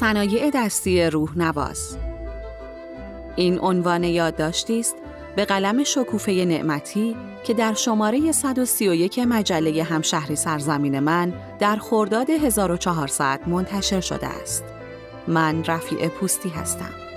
صنایع 0.00 0.50
دستی 0.54 1.02
روح 1.02 1.38
نواز 1.38 1.96
این 3.36 3.58
عنوان 3.60 4.04
یادداشتی 4.04 4.80
است 4.80 4.96
به 5.36 5.44
قلم 5.44 5.84
شکوفه 5.84 6.32
نعمتی 6.32 7.16
که 7.44 7.54
در 7.54 7.74
شماره 7.74 8.32
131 8.32 9.18
مجله 9.18 9.82
همشهری 9.82 10.36
سرزمین 10.36 10.98
من 10.98 11.32
در 11.58 11.76
خرداد 11.76 12.30
1400 12.30 13.40
منتشر 13.46 14.00
شده 14.00 14.26
است. 14.26 14.64
من 15.28 15.64
رفیع 15.64 16.08
پوستی 16.08 16.48
هستم. 16.48 17.09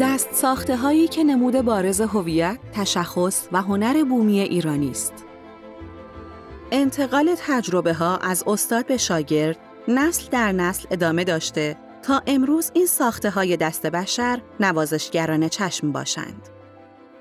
دست 0.00 0.28
ساخته 0.34 0.76
هایی 0.76 1.08
که 1.08 1.24
نمود 1.24 1.60
بارز 1.60 2.00
هویت، 2.00 2.58
تشخص 2.72 3.48
و 3.52 3.62
هنر 3.62 4.04
بومی 4.04 4.40
ایرانی 4.40 4.90
است. 4.90 5.12
انتقال 6.72 7.34
تجربه 7.38 7.94
ها 7.94 8.16
از 8.16 8.44
استاد 8.46 8.86
به 8.86 8.96
شاگرد 8.96 9.58
نسل 9.88 10.28
در 10.30 10.52
نسل 10.52 10.88
ادامه 10.90 11.24
داشته 11.24 11.76
تا 12.02 12.22
امروز 12.26 12.70
این 12.74 12.86
ساخته 12.86 13.30
های 13.30 13.56
دست 13.56 13.86
بشر 13.86 14.40
نوازشگران 14.60 15.48
چشم 15.48 15.92
باشند. 15.92 16.48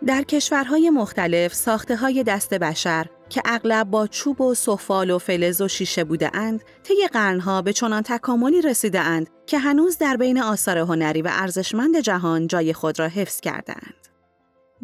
در 0.06 0.22
کشورهای 0.22 0.90
مختلف 0.90 1.54
ساخته 1.54 1.96
های 1.96 2.24
دست 2.24 2.54
بشر 2.54 3.06
که 3.30 3.42
اغلب 3.46 3.90
با 3.90 4.08
چوب 4.08 4.42
و 4.42 4.54
سفال 4.56 5.10
و 5.10 5.18
فلز 5.18 5.62
و 5.62 5.68
شیشه 5.68 6.04
بوده 6.04 6.32
اند، 6.34 6.64
طی 6.84 7.08
قرنها 7.14 7.62
به 7.62 7.74
چنان 7.74 8.04
تکاملی 8.04 8.62
رسیده 8.62 9.00
اند 9.00 9.30
که 9.46 9.60
هنوز 9.60 9.98
در 9.98 10.18
بین 10.18 10.42
آثار 10.42 10.78
هنری 10.78 11.22
و 11.22 11.30
ارزشمند 11.32 12.00
جهان 12.00 12.48
جای 12.48 12.74
خود 12.74 13.00
را 13.00 13.08
حفظ 13.08 13.40
کردند. 13.40 13.94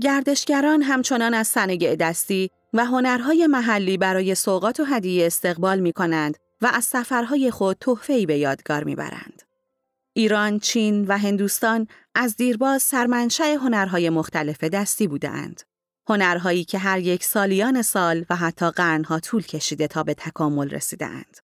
گردشگران 0.01 0.81
همچنان 0.81 1.33
از 1.33 1.47
صنایع 1.47 1.95
دستی 1.95 2.49
و 2.73 2.85
هنرهای 2.85 3.47
محلی 3.47 3.97
برای 3.97 4.35
سوقات 4.35 4.79
و 4.79 4.83
هدیه 4.83 5.25
استقبال 5.25 5.79
می 5.79 5.93
کنند 5.93 6.37
و 6.61 6.71
از 6.73 6.85
سفرهای 6.85 7.51
خود 7.51 7.77
تحفه‌ای 7.79 8.25
به 8.25 8.37
یادگار 8.37 8.83
می‌برند. 8.83 9.41
ایران، 10.13 10.59
چین 10.59 11.05
و 11.07 11.17
هندوستان 11.17 11.87
از 12.15 12.35
دیرباز 12.35 12.83
سرمنشأ 12.83 13.55
هنرهای 13.55 14.09
مختلف 14.09 14.63
دستی 14.63 15.07
بودند. 15.07 15.61
هنرهایی 16.09 16.63
که 16.63 16.77
هر 16.77 16.99
یک 16.99 17.23
سالیان 17.23 17.81
سال 17.81 18.25
و 18.29 18.35
حتی 18.35 18.69
قرنها 18.69 19.19
طول 19.19 19.41
کشیده 19.41 19.87
تا 19.87 20.03
به 20.03 20.13
تکامل 20.13 20.69
رسیدند. 20.69 21.37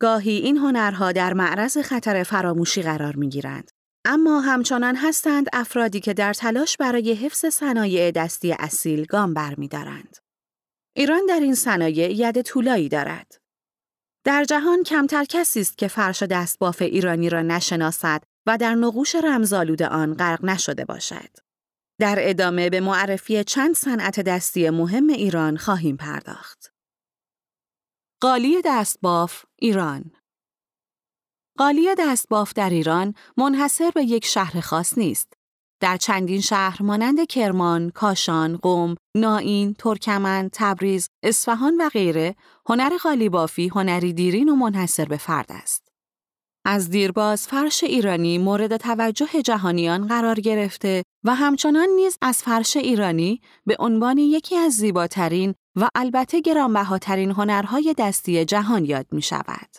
گاهی 0.00 0.36
این 0.36 0.56
هنرها 0.56 1.12
در 1.12 1.32
معرض 1.32 1.78
خطر 1.78 2.22
فراموشی 2.22 2.82
قرار 2.82 3.16
می 3.16 3.28
گیرند. 3.28 3.70
اما 4.04 4.40
همچنان 4.40 4.96
هستند 4.96 5.46
افرادی 5.52 6.00
که 6.00 6.14
در 6.14 6.34
تلاش 6.34 6.76
برای 6.76 7.14
حفظ 7.14 7.46
صنایع 7.46 8.10
دستی 8.10 8.52
اصیل 8.58 9.04
گام 9.04 9.34
برمیدارند. 9.34 10.16
ایران 10.96 11.26
در 11.28 11.40
این 11.40 11.54
صنایع 11.54 12.12
ید 12.12 12.42
طولایی 12.42 12.88
دارد. 12.88 13.36
در 14.24 14.44
جهان 14.44 14.82
کمتر 14.82 15.24
کسی 15.24 15.60
است 15.60 15.78
که 15.78 15.88
فرش 15.88 16.22
دستباف 16.22 16.82
ایرانی 16.82 17.28
را 17.28 17.42
نشناسد 17.42 18.22
و 18.46 18.58
در 18.58 18.74
نقوش 18.74 19.14
رمزآلود 19.14 19.82
آن 19.82 20.14
غرق 20.14 20.44
نشده 20.44 20.84
باشد. 20.84 21.41
در 22.02 22.16
ادامه 22.18 22.70
به 22.70 22.80
معرفی 22.80 23.44
چند 23.44 23.74
صنعت 23.74 24.20
دستی 24.20 24.70
مهم 24.70 25.08
ایران 25.08 25.56
خواهیم 25.56 25.96
پرداخت. 25.96 26.72
قالی 28.20 28.62
دستباف 28.64 29.44
ایران 29.58 30.12
قالی 31.58 31.94
دستباف 31.98 32.52
در 32.52 32.70
ایران 32.70 33.14
منحصر 33.36 33.90
به 33.94 34.04
یک 34.04 34.24
شهر 34.24 34.60
خاص 34.60 34.98
نیست. 34.98 35.32
در 35.80 35.96
چندین 35.96 36.40
شهر 36.40 36.82
مانند 36.82 37.26
کرمان، 37.26 37.90
کاشان، 37.90 38.56
قم، 38.56 38.94
نائین، 39.16 39.74
ترکمن، 39.74 40.50
تبریز، 40.52 41.08
اصفهان 41.22 41.76
و 41.80 41.88
غیره 41.88 42.36
هنر 42.68 42.96
قالیبافی 43.02 43.68
هنری 43.68 44.12
دیرین 44.12 44.48
و 44.48 44.54
منحصر 44.54 45.04
به 45.04 45.16
فرد 45.16 45.46
است. 45.48 45.88
از 46.64 46.90
دیرباز 46.90 47.48
فرش 47.48 47.84
ایرانی 47.84 48.38
مورد 48.38 48.76
توجه 48.76 49.42
جهانیان 49.44 50.06
قرار 50.06 50.40
گرفته 50.40 51.02
و 51.24 51.34
همچنان 51.34 51.88
نیز 51.88 52.18
از 52.22 52.42
فرش 52.42 52.76
ایرانی 52.76 53.40
به 53.66 53.76
عنوان 53.78 54.18
یکی 54.18 54.56
از 54.56 54.72
زیباترین 54.72 55.54
و 55.76 55.88
البته 55.94 56.40
گرانبهاترین 56.40 57.30
هنرهای 57.30 57.94
دستی 57.98 58.44
جهان 58.44 58.84
یاد 58.84 59.06
می 59.12 59.22
شود. 59.22 59.76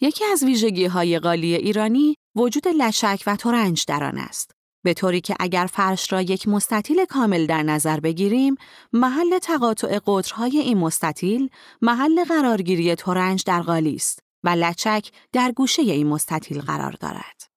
یکی 0.00 0.24
از 0.24 0.42
ویژگی 0.42 0.86
های 0.86 1.18
قالی 1.18 1.54
ایرانی 1.54 2.14
وجود 2.36 2.68
لچک 2.68 3.22
و 3.26 3.36
ترنج 3.36 3.84
در 3.88 4.04
آن 4.04 4.18
است. 4.18 4.50
به 4.84 4.94
طوری 4.94 5.20
که 5.20 5.36
اگر 5.40 5.66
فرش 5.66 6.12
را 6.12 6.22
یک 6.22 6.48
مستطیل 6.48 7.04
کامل 7.04 7.46
در 7.46 7.62
نظر 7.62 8.00
بگیریم، 8.00 8.54
محل 8.92 9.38
تقاطع 9.38 10.00
قطرهای 10.06 10.58
این 10.58 10.78
مستطیل 10.78 11.50
محل 11.82 12.24
قرارگیری 12.24 12.94
ترنج 12.94 13.44
در 13.44 13.62
قالی 13.62 13.94
است 13.94 14.22
و 14.44 14.48
لچک 14.48 15.10
در 15.32 15.52
گوشه 15.52 15.82
این 15.82 16.06
مستطیل 16.06 16.60
قرار 16.60 16.92
دارد. 16.92 17.47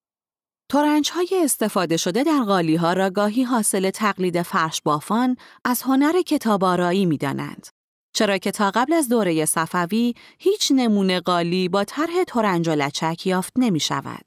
تورنج 0.72 1.12
های 1.12 1.42
استفاده 1.44 1.98
شده 1.98 2.24
در 2.24 2.44
قالی 2.44 2.76
ها 2.76 2.94
را 2.94 3.10
گاهی 3.10 3.44
حاصل 3.44 3.90
تقلید 3.90 4.42
فرش 4.42 4.82
بافان 4.82 5.36
از 5.66 5.82
هنر 5.82 6.22
کتاب 6.22 6.64
آرایی 6.64 7.06
می 7.06 7.18
دانند. 7.18 7.68
چرا 8.14 8.38
که 8.38 8.52
تا 8.52 8.72
قبل 8.72 8.94
از 8.94 9.10
دوره 9.10 9.46
صفوی 9.46 10.14
هیچ 10.40 10.72
نمونه 10.76 11.20
قالی 11.20 11.70
با 11.70 11.84
طرح 11.84 12.24
تورنج 12.28 12.70
و 12.70 12.72
لچک 12.72 13.28
یافت 13.28 13.54
نمی 13.56 13.80
شود. 13.80 14.26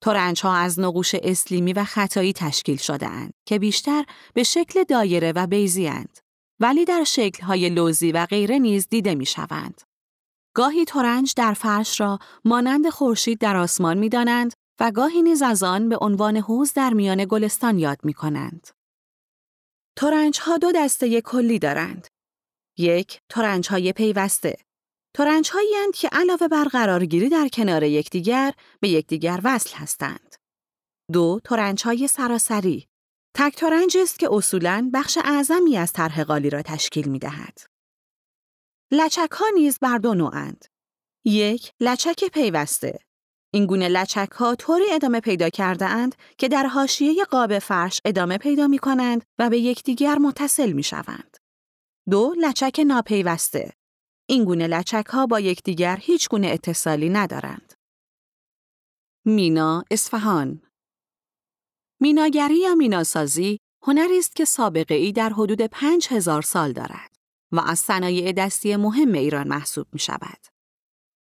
تورنج 0.00 0.40
ها 0.42 0.54
از 0.56 0.80
نقوش 0.80 1.14
اسلیمی 1.14 1.72
و 1.72 1.84
خطایی 1.84 2.32
تشکیل 2.32 2.76
شده 2.76 3.06
اند 3.06 3.32
که 3.46 3.58
بیشتر 3.58 4.04
به 4.34 4.42
شکل 4.42 4.84
دایره 4.84 5.32
و 5.32 5.46
بیزی 5.46 5.88
اند. 5.88 6.18
ولی 6.60 6.84
در 6.84 7.04
شکل 7.04 7.42
های 7.42 7.68
لوزی 7.68 8.12
و 8.12 8.26
غیره 8.26 8.58
نیز 8.58 8.88
دیده 8.88 9.14
می 9.14 9.26
شوند. 9.26 9.80
گاهی 10.54 10.84
تورنج 10.84 11.34
در 11.36 11.54
فرش 11.54 12.00
را 12.00 12.18
مانند 12.44 12.88
خورشید 12.88 13.38
در 13.38 13.56
آسمان 13.56 13.98
می 13.98 14.08
دانند 14.08 14.52
و 14.80 14.90
گاهی 14.90 15.22
نیز 15.22 15.42
از 15.42 15.62
آن 15.62 15.88
به 15.88 15.98
عنوان 16.00 16.36
حوز 16.36 16.72
در 16.72 16.92
میان 16.92 17.24
گلستان 17.24 17.78
یاد 17.78 17.98
می 18.04 18.14
کنند. 18.14 18.68
تورنج 19.96 20.40
ها 20.40 20.58
دو 20.58 20.72
دسته 20.72 21.20
کلی 21.20 21.58
دارند. 21.58 22.06
یک، 22.78 23.20
تورنج 23.28 23.68
های 23.68 23.92
پیوسته. 23.92 24.56
تورنج 25.14 25.50
هایی 25.50 25.74
که 25.94 26.08
علاوه 26.12 26.48
بر 26.48 26.64
قرارگیری 26.64 27.28
در 27.28 27.48
کنار 27.48 27.82
یکدیگر 27.82 28.54
به 28.80 28.88
یکدیگر 28.88 29.40
وصل 29.44 29.76
هستند. 29.76 30.36
دو، 31.12 31.40
تورنج 31.44 31.82
های 31.84 32.08
سراسری. 32.08 32.88
تک 33.36 33.56
تورنج 33.56 33.96
است 33.96 34.18
که 34.18 34.28
اصولاً 34.32 34.90
بخش 34.94 35.18
اعظمی 35.24 35.76
از 35.76 35.92
طرح 35.92 36.24
قالی 36.24 36.50
را 36.50 36.62
تشکیل 36.62 37.08
می 37.08 37.18
دهد. 37.18 37.58
لچک 38.92 39.30
ها 39.30 39.46
نیز 39.54 39.78
بر 39.78 39.98
دو 39.98 40.14
نوعند. 40.14 40.64
یک، 41.24 41.72
لچک 41.80 42.24
پیوسته. 42.24 43.09
این 43.52 43.66
گونه 43.66 43.88
لچک 43.88 44.30
ها 44.32 44.54
طوری 44.54 44.84
ادامه 44.92 45.20
پیدا 45.20 45.48
کرده 45.48 45.86
اند 45.86 46.14
که 46.38 46.48
در 46.48 46.66
حاشیه 46.66 47.24
قاب 47.24 47.58
فرش 47.58 48.00
ادامه 48.04 48.38
پیدا 48.38 48.66
می 48.66 48.78
کنند 48.78 49.24
و 49.38 49.50
به 49.50 49.58
یکدیگر 49.58 50.18
متصل 50.18 50.72
می 50.72 50.82
شوند. 50.82 51.36
دو، 52.10 52.34
لچک 52.38 52.80
ناپیوسته. 52.86 53.72
این 54.28 54.44
گونه 54.44 54.66
لچک 54.66 55.06
ها 55.06 55.26
با 55.26 55.40
یکدیگر 55.40 55.96
هیچ 56.00 56.28
گونه 56.28 56.46
اتصالی 56.46 57.08
ندارند. 57.08 57.74
مینا 59.24 59.84
اصفهان 59.90 60.62
میناگری 62.00 62.58
یا 62.58 62.74
میناسازی 62.74 63.58
هنری 63.82 64.18
است 64.18 64.36
که 64.36 64.44
سابقه 64.44 64.94
ای 64.94 65.12
در 65.12 65.30
حدود 65.30 65.62
پنج 65.62 66.08
هزار 66.10 66.42
سال 66.42 66.72
دارد 66.72 67.10
و 67.52 67.60
از 67.60 67.78
صنایع 67.78 68.32
دستی 68.32 68.76
مهم 68.76 69.12
ایران 69.12 69.48
محسوب 69.48 69.86
می 69.92 69.98
شود. 69.98 70.49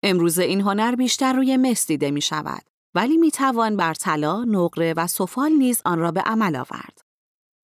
امروز 0.02 0.38
این 0.38 0.60
هنر 0.60 0.94
بیشتر 0.94 1.32
روی 1.32 1.56
مس 1.56 1.86
دیده 1.86 2.10
می 2.10 2.20
شود 2.20 2.62
ولی 2.94 3.16
می 3.16 3.30
توان 3.30 3.76
بر 3.76 3.94
طلا، 3.94 4.44
نقره 4.44 4.94
و 4.96 5.06
سفال 5.06 5.52
نیز 5.52 5.82
آن 5.84 5.98
را 5.98 6.10
به 6.10 6.20
عمل 6.20 6.56
آورد. 6.56 7.00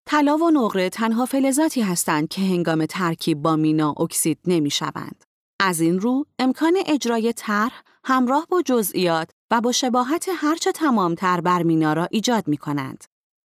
طلا 0.05 0.37
و 0.37 0.51
نقره 0.51 0.89
تنها 0.89 1.25
فلزاتی 1.25 1.81
هستند 1.81 2.27
که 2.27 2.41
هنگام 2.41 2.85
ترکیب 2.85 3.41
با 3.41 3.55
مینا 3.55 3.91
اکسید 3.97 4.39
نمی 4.45 4.69
شوند. 4.69 5.23
از 5.59 5.79
این 5.79 5.99
رو 5.99 6.25
امکان 6.39 6.77
اجرای 6.85 7.33
طرح 7.33 7.81
همراه 8.03 8.47
با 8.49 8.61
جزئیات 8.61 9.29
و 9.51 9.61
با 9.61 9.71
شباهت 9.71 10.29
هرچه 10.35 10.71
تمامتر 10.71 11.41
بر 11.41 11.63
مینا 11.63 11.93
را 11.93 12.07
ایجاد 12.11 12.47
می 12.47 12.57
کنند. 12.57 13.03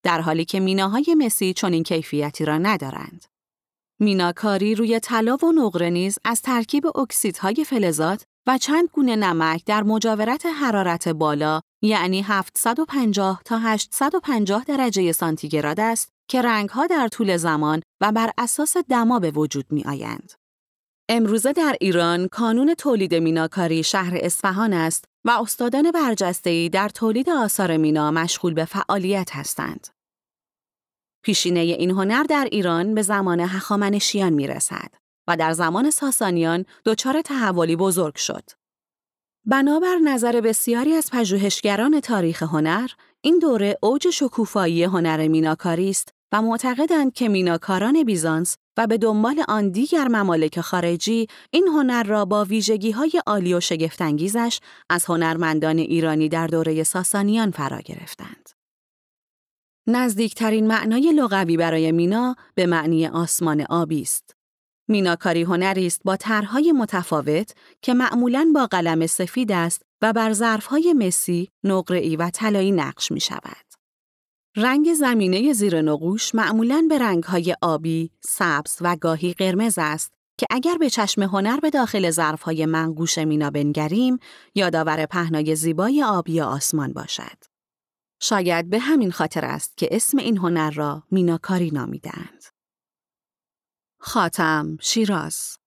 در 0.03 0.21
حالی 0.21 0.45
که 0.45 0.59
میناهای 0.59 1.15
مسی 1.17 1.53
چنین 1.53 1.83
کیفیتی 1.83 2.45
را 2.45 2.57
ندارند. 2.57 3.25
میناکاری 3.99 4.75
روی 4.75 4.99
طلا 4.99 5.37
و 5.43 5.51
نقره 5.51 5.89
نیز 5.89 6.19
از 6.25 6.41
ترکیب 6.41 6.97
اکسیدهای 6.97 7.65
فلزات 7.65 8.25
و 8.49 8.57
چند 8.57 8.89
گونه 8.93 9.15
نمک 9.15 9.65
در 9.65 9.83
مجاورت 9.83 10.45
حرارت 10.45 11.07
بالا 11.07 11.61
یعنی 11.81 12.21
750 12.21 13.41
تا 13.45 13.59
850 13.59 14.63
درجه 14.63 15.11
سانتیگراد 15.11 15.79
است 15.79 16.09
که 16.29 16.41
رنگها 16.41 16.87
در 16.87 17.07
طول 17.07 17.37
زمان 17.37 17.81
و 18.01 18.11
بر 18.11 18.31
اساس 18.37 18.77
دما 18.77 19.19
به 19.19 19.31
وجود 19.31 19.65
می 19.71 19.83
آیند. 19.83 20.33
امروزه 21.09 21.53
در 21.53 21.75
ایران 21.81 22.27
کانون 22.27 22.73
تولید 22.73 23.15
میناکاری 23.15 23.83
شهر 23.83 24.17
اصفهان 24.21 24.73
است 24.73 25.05
و 25.25 25.31
استادان 25.31 25.91
برجسته‌ای 25.91 26.69
در 26.69 26.89
تولید 26.89 27.29
آثار 27.29 27.77
مینا 27.77 28.11
مشغول 28.11 28.53
به 28.53 28.65
فعالیت 28.65 29.35
هستند. 29.35 29.87
پیشینه 31.23 31.59
این 31.59 31.91
هنر 31.91 32.23
در 32.23 32.47
ایران 32.51 32.95
به 32.95 33.01
زمان 33.01 33.39
هخامنشیان 33.39 34.33
می 34.33 34.47
رسد 34.47 34.98
و 35.29 35.37
در 35.37 35.53
زمان 35.53 35.91
ساسانیان 35.91 36.65
دچار 36.85 37.21
تحولی 37.21 37.75
بزرگ 37.75 38.15
شد. 38.15 38.43
بنابر 39.45 39.95
نظر 39.95 40.41
بسیاری 40.41 40.93
از 40.93 41.09
پژوهشگران 41.11 41.99
تاریخ 41.99 42.43
هنر، 42.43 42.89
این 43.21 43.39
دوره 43.39 43.77
اوج 43.81 44.09
شکوفایی 44.09 44.83
هنر 44.83 45.27
میناکاری 45.27 45.89
است 45.89 46.13
و 46.31 46.41
معتقدند 46.41 47.13
که 47.13 47.29
میناکاران 47.29 48.03
بیزانس 48.03 48.57
و 48.77 48.87
به 48.87 48.97
دنبال 48.97 49.43
آن 49.47 49.69
دیگر 49.69 50.07
ممالک 50.07 50.61
خارجی 50.61 51.27
این 51.51 51.67
هنر 51.67 52.03
را 52.03 52.25
با 52.25 52.45
ویژگی 52.45 52.91
های 52.91 53.21
عالی 53.27 53.53
و 53.53 53.59
شگفتانگیزش 53.59 54.59
از 54.89 55.05
هنرمندان 55.05 55.77
ایرانی 55.77 56.29
در 56.29 56.47
دوره 56.47 56.83
ساسانیان 56.83 57.51
فرا 57.51 57.79
گرفتند. 57.79 58.49
نزدیکترین 59.87 60.67
معنای 60.67 61.11
لغوی 61.11 61.57
برای 61.57 61.91
مینا 61.91 62.35
به 62.55 62.65
معنی 62.65 63.07
آسمان 63.07 63.65
آبی 63.69 64.01
است. 64.01 64.38
میناکاری 64.89 65.43
هنری 65.43 65.87
است 65.87 66.01
با 66.05 66.15
طرحهای 66.15 66.71
متفاوت 66.71 67.51
که 67.81 67.93
معمولاً 67.93 68.51
با 68.55 68.65
قلم 68.65 69.07
سفید 69.07 69.51
است 69.51 69.81
و 70.01 70.13
بر 70.13 70.33
ظرفهای 70.33 70.93
مسی، 70.97 71.49
نقره‌ای 71.63 72.15
و 72.15 72.29
طلایی 72.29 72.71
نقش 72.71 73.11
می 73.11 73.19
شود. 73.19 73.65
رنگ 74.55 74.93
زمینه 74.93 75.53
زیر 75.53 75.81
نقوش 75.81 76.35
معمولاً 76.35 76.85
به 76.89 76.97
رنگهای 76.97 77.55
آبی، 77.61 78.11
سبز 78.21 78.77
و 78.81 78.95
گاهی 78.95 79.33
قرمز 79.33 79.75
است 79.77 80.13
که 80.37 80.45
اگر 80.49 80.77
به 80.77 80.89
چشم 80.89 81.23
هنر 81.23 81.59
به 81.59 81.69
داخل 81.69 82.11
ظرفهای 82.11 82.65
منقوش 82.65 83.17
مینا 83.17 83.49
بنگریم، 83.49 84.17
یادآور 84.55 85.05
پهنای 85.05 85.55
زیبای 85.55 86.03
آبی 86.03 86.41
آسمان 86.41 86.93
باشد. 86.93 87.43
شاید 88.21 88.69
به 88.69 88.79
همین 88.79 89.11
خاطر 89.11 89.45
است 89.45 89.77
که 89.77 89.89
اسم 89.91 90.17
این 90.17 90.37
هنر 90.37 90.71
را 90.71 91.03
میناکاری 91.11 91.71
نامیدند. 91.71 92.43
خاتم 94.01 94.77
شیراز 94.81 95.57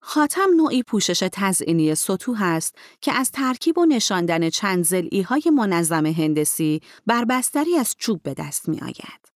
خاتم 0.00 0.48
نوعی 0.56 0.82
پوشش 0.82 1.28
تزئینی 1.32 1.94
سطوح 1.94 2.42
است 2.42 2.74
که 3.00 3.12
از 3.12 3.30
ترکیب 3.30 3.78
و 3.78 3.84
نشاندن 3.84 4.50
چند 4.50 4.84
زلی 4.84 5.22
های 5.22 5.42
منظم 5.52 6.06
هندسی 6.06 6.80
بر 7.06 7.24
بستری 7.24 7.76
از 7.76 7.94
چوب 7.98 8.22
به 8.22 8.34
دست 8.34 8.68
می 8.68 8.80
آید. 8.80 9.32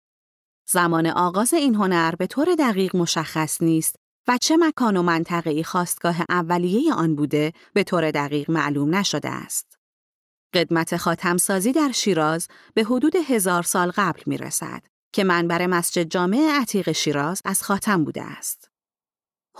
زمان 0.68 1.06
آغاز 1.06 1.54
این 1.54 1.74
هنر 1.74 2.14
به 2.14 2.26
طور 2.26 2.54
دقیق 2.58 2.96
مشخص 2.96 3.62
نیست 3.62 3.96
و 4.28 4.38
چه 4.38 4.56
مکان 4.56 4.96
و 4.96 5.02
منطقه 5.02 5.62
خواستگاه 5.62 6.16
اولیه 6.28 6.94
آن 6.94 7.16
بوده 7.16 7.52
به 7.72 7.84
طور 7.84 8.10
دقیق 8.10 8.50
معلوم 8.50 8.94
نشده 8.94 9.30
است. 9.30 9.78
قدمت 10.54 10.96
خاتمسازی 10.96 11.72
در 11.72 11.92
شیراز 11.92 12.48
به 12.74 12.84
حدود 12.84 13.16
هزار 13.16 13.62
سال 13.62 13.90
قبل 13.90 14.22
می 14.26 14.38
رسد 14.38 14.82
که 15.12 15.24
منبر 15.24 15.66
مسجد 15.66 16.02
جامع 16.02 16.58
عتیق 16.60 16.92
شیراز 16.92 17.42
از 17.44 17.62
خاتم 17.62 18.04
بوده 18.04 18.22
است. 18.22 18.70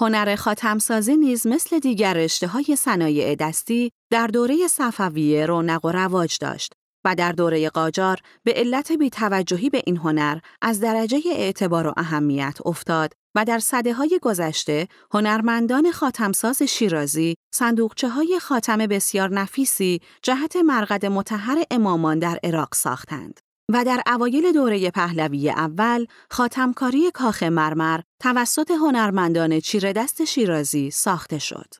هنر 0.00 0.37
خاتمسازی 0.37 1.17
نیز 1.17 1.47
مثل 1.47 1.79
دیگر 1.79 2.15
رشته 2.15 2.47
های 2.47 2.77
صنایع 2.77 3.35
دستی 3.35 3.93
در 4.11 4.27
دوره 4.27 4.67
صفویه 4.69 5.47
رونق 5.47 5.85
و 5.85 5.93
رواج 5.93 6.39
داشت 6.41 6.73
و 7.05 7.15
در 7.15 7.33
دوره 7.33 7.71
قاجار 7.71 8.19
به 8.45 8.53
علت 8.53 8.93
بیتوجهی 8.93 9.71
به 9.71 9.83
این 9.87 9.97
هنر 9.97 10.39
از 10.62 10.81
درجه 10.81 11.21
اعتبار 11.33 11.87
و 11.87 11.93
اهمیت 11.97 12.59
افتاد 12.65 13.12
و 13.35 13.45
در 13.45 13.59
صده 13.59 13.95
های 13.95 14.19
گذشته 14.23 14.89
هنرمندان 15.11 15.91
خاتمساز 15.91 16.62
شیرازی 16.62 17.35
صندوقچه 17.55 18.09
های 18.09 18.39
خاتم 18.41 18.87
بسیار 18.87 19.31
نفیسی 19.31 20.00
جهت 20.23 20.56
مرقد 20.56 21.06
متحر 21.06 21.62
امامان 21.71 22.19
در 22.19 22.39
عراق 22.45 22.75
ساختند. 22.75 23.41
و 23.70 23.85
در 23.85 24.03
اوایل 24.06 24.53
دوره 24.53 24.91
پهلوی 24.91 25.50
اول 25.50 26.06
خاتمکاری 26.31 27.11
کاخ 27.11 27.43
مرمر 27.43 28.00
توسط 28.20 28.70
هنرمندان 28.70 29.61
چیره 29.61 29.93
دست 29.93 30.25
شیرازی 30.25 30.91
ساخته 30.91 31.38
شد. 31.38 31.75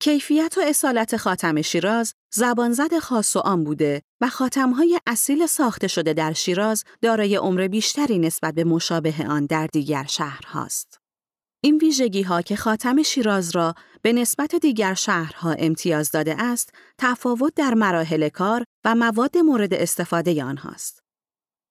کیفیت 0.00 0.54
و 0.58 0.60
اصالت 0.66 1.16
خاتم 1.16 1.62
شیراز 1.62 2.14
زبانزد 2.32 2.98
خاص 2.98 3.36
و 3.36 3.38
عام 3.38 3.64
بوده 3.64 4.02
و 4.20 4.28
خاتمهای 4.28 5.00
اصیل 5.06 5.46
ساخته 5.46 5.88
شده 5.88 6.12
در 6.12 6.32
شیراز 6.32 6.84
دارای 7.02 7.36
عمر 7.36 7.68
بیشتری 7.68 8.18
نسبت 8.18 8.54
به 8.54 8.64
مشابه 8.64 9.14
آن 9.28 9.46
در 9.46 9.66
دیگر 9.66 10.04
شهرهاست. 10.08 11.01
این 11.64 11.76
ویژگی 11.76 12.22
ها 12.22 12.42
که 12.42 12.56
خاتم 12.56 13.02
شیراز 13.02 13.56
را 13.56 13.74
به 14.02 14.12
نسبت 14.12 14.54
دیگر 14.54 14.94
شهرها 14.94 15.52
امتیاز 15.58 16.10
داده 16.10 16.42
است، 16.42 16.74
تفاوت 16.98 17.54
در 17.54 17.74
مراحل 17.74 18.28
کار 18.28 18.64
و 18.84 18.94
مواد 18.94 19.38
مورد 19.38 19.74
استفاده 19.74 20.44
آنهاست. 20.44 21.02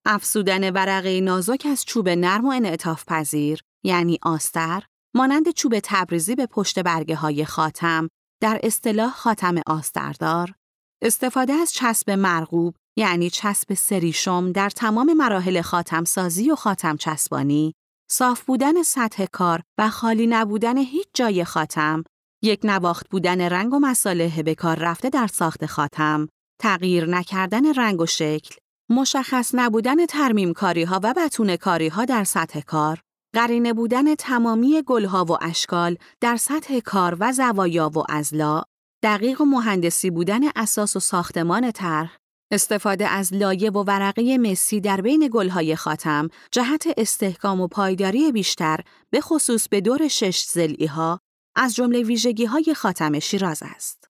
افسودن 0.06 0.70
ورقه 0.70 1.22
نازک 1.22 1.68
از 1.70 1.86
چوب 1.86 2.10
نرم 2.10 2.46
و 2.46 2.52
انعطاف 2.52 3.04
پذیر، 3.08 3.62
یعنی 3.84 4.20
آستر، 4.22 4.84
مانند 5.16 5.50
چوب 5.52 5.80
تبریزی 5.84 6.36
به 6.36 6.46
پشت 6.46 6.80
برگه 6.80 7.16
های 7.16 7.46
خاتم، 7.46 8.08
در 8.42 8.60
اصطلاح 8.64 9.14
خاتم 9.14 9.62
آستردار، 9.68 10.54
استفاده 11.02 11.54
از 11.54 11.74
چسب 11.74 12.12
مرغوب، 12.12 12.76
یعنی 12.98 13.30
چسب 13.30 13.74
سریشم 13.74 14.52
در 14.52 14.70
تمام 14.70 15.14
مراحل 15.14 15.62
خاتم 15.62 16.04
سازی 16.04 16.52
و 16.52 16.56
خاتم 16.56 16.98
چسبانی، 16.98 17.74
صاف 18.14 18.44
بودن 18.44 18.84
سطح 18.84 19.26
کار 19.26 19.62
و 19.78 19.90
خالی 19.90 20.28
نبودن 20.28 20.78
هیچ 20.78 21.08
جای 21.14 21.44
خاتم، 21.44 22.04
یک 22.44 22.60
نواخت 22.64 23.10
بودن 23.10 23.42
رنگ 23.42 23.74
و 23.74 23.80
مساله 23.80 24.44
به 24.44 24.56
کار 24.56 24.80
رفته 24.80 25.10
در 25.10 25.28
ساخت 25.28 25.66
خاتم، 25.66 26.28
تغییر 26.62 27.06
نکردن 27.06 27.74
رنگ 27.74 28.02
و 28.02 28.06
شکل، 28.06 28.56
مشخص 28.90 29.52
نبودن 29.54 30.06
ترمیم 30.06 30.54
کاری 30.54 30.84
ها 30.84 31.00
و 31.04 31.14
بتون 31.18 31.56
کاری 31.56 31.88
ها 31.88 32.06
در 32.06 32.24
سطح 32.24 32.60
کار، 32.60 33.02
قرینه 33.34 33.74
بودن 33.74 34.16
تمامی 34.16 34.84
گلها 34.86 35.26
و 35.26 35.38
اشکال 35.42 35.98
در 36.22 36.38
سطح 36.38 36.80
کار 36.80 37.18
و 37.20 37.32
زوایا 37.32 37.90
و 37.90 38.04
ازلا، 38.10 38.64
دقیق 39.04 39.42
و 39.42 39.46
مهندسی 39.46 40.10
بودن 40.10 40.42
اساس 40.56 40.96
و 40.96 41.00
ساختمان 41.00 41.72
طرح، 41.72 42.18
استفاده 42.52 43.08
از 43.08 43.34
لایه 43.34 43.72
و 43.72 43.84
ورقه 43.84 44.38
مسی 44.38 44.82
در 44.82 45.02
بین 45.02 45.30
گلهای 45.34 45.76
خاتم 45.76 46.30
جهت 46.52 46.84
استحکام 46.98 47.62
و 47.62 47.68
پایداری 47.68 48.32
بیشتر 48.32 48.80
به 49.10 49.22
خصوص 49.22 49.68
به 49.68 49.82
دور 49.82 50.08
شش 50.08 50.44
زلی 50.44 50.86
ها 50.86 51.20
از 51.56 51.76
جمله 51.76 52.04
ویژگی 52.04 52.46
های 52.46 52.74
خاتم 52.74 53.20
شیراز 53.20 53.60
است. 53.64 54.08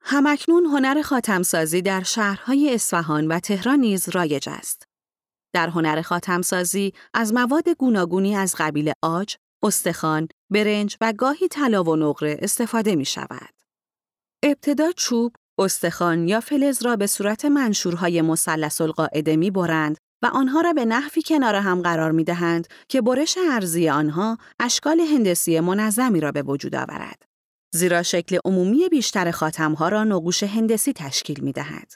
همکنون 0.00 0.66
هنر 0.66 1.02
خاتمسازی 1.02 1.82
در 1.82 2.02
شهرهای 2.02 2.74
اصفهان 2.74 3.28
و 3.28 3.40
تهران 3.40 3.78
نیز 3.78 4.08
رایج 4.08 4.48
است. 4.48 4.84
در 5.52 5.68
هنر 5.68 6.02
خاتمسازی 6.02 6.92
از 7.14 7.32
مواد 7.32 7.68
گوناگونی 7.68 8.36
از 8.36 8.54
قبیل 8.58 8.92
آج، 9.02 9.36
استخوان، 9.62 10.28
برنج 10.50 10.96
و 11.00 11.12
گاهی 11.12 11.48
طلا 11.48 11.84
و 11.84 11.96
نقره 11.96 12.38
استفاده 12.42 12.96
می 12.96 13.04
شود. 13.04 13.54
ابتدا 14.42 14.92
چوب، 14.92 15.36
استخوان 15.60 16.28
یا 16.28 16.40
فلز 16.40 16.82
را 16.82 16.96
به 16.96 17.06
صورت 17.06 17.44
منشورهای 17.44 18.22
مثلث 18.22 18.80
القاعده 18.80 19.36
می 19.36 19.50
برند 19.50 19.96
و 20.22 20.26
آنها 20.26 20.60
را 20.60 20.72
به 20.72 20.84
نحوی 20.84 21.22
کنار 21.22 21.54
هم 21.54 21.82
قرار 21.82 22.12
می 22.12 22.24
دهند 22.24 22.68
که 22.88 23.00
برش 23.00 23.38
ارزی 23.50 23.88
آنها 23.88 24.38
اشکال 24.60 25.00
هندسی 25.00 25.60
منظمی 25.60 26.20
را 26.20 26.32
به 26.32 26.42
وجود 26.42 26.74
آورد. 26.74 27.22
زیرا 27.74 28.02
شکل 28.02 28.38
عمومی 28.44 28.88
بیشتر 28.88 29.30
خاتمها 29.30 29.88
را 29.88 30.04
نقوش 30.04 30.42
هندسی 30.42 30.92
تشکیل 30.92 31.40
می 31.40 31.52
دهد. 31.52 31.92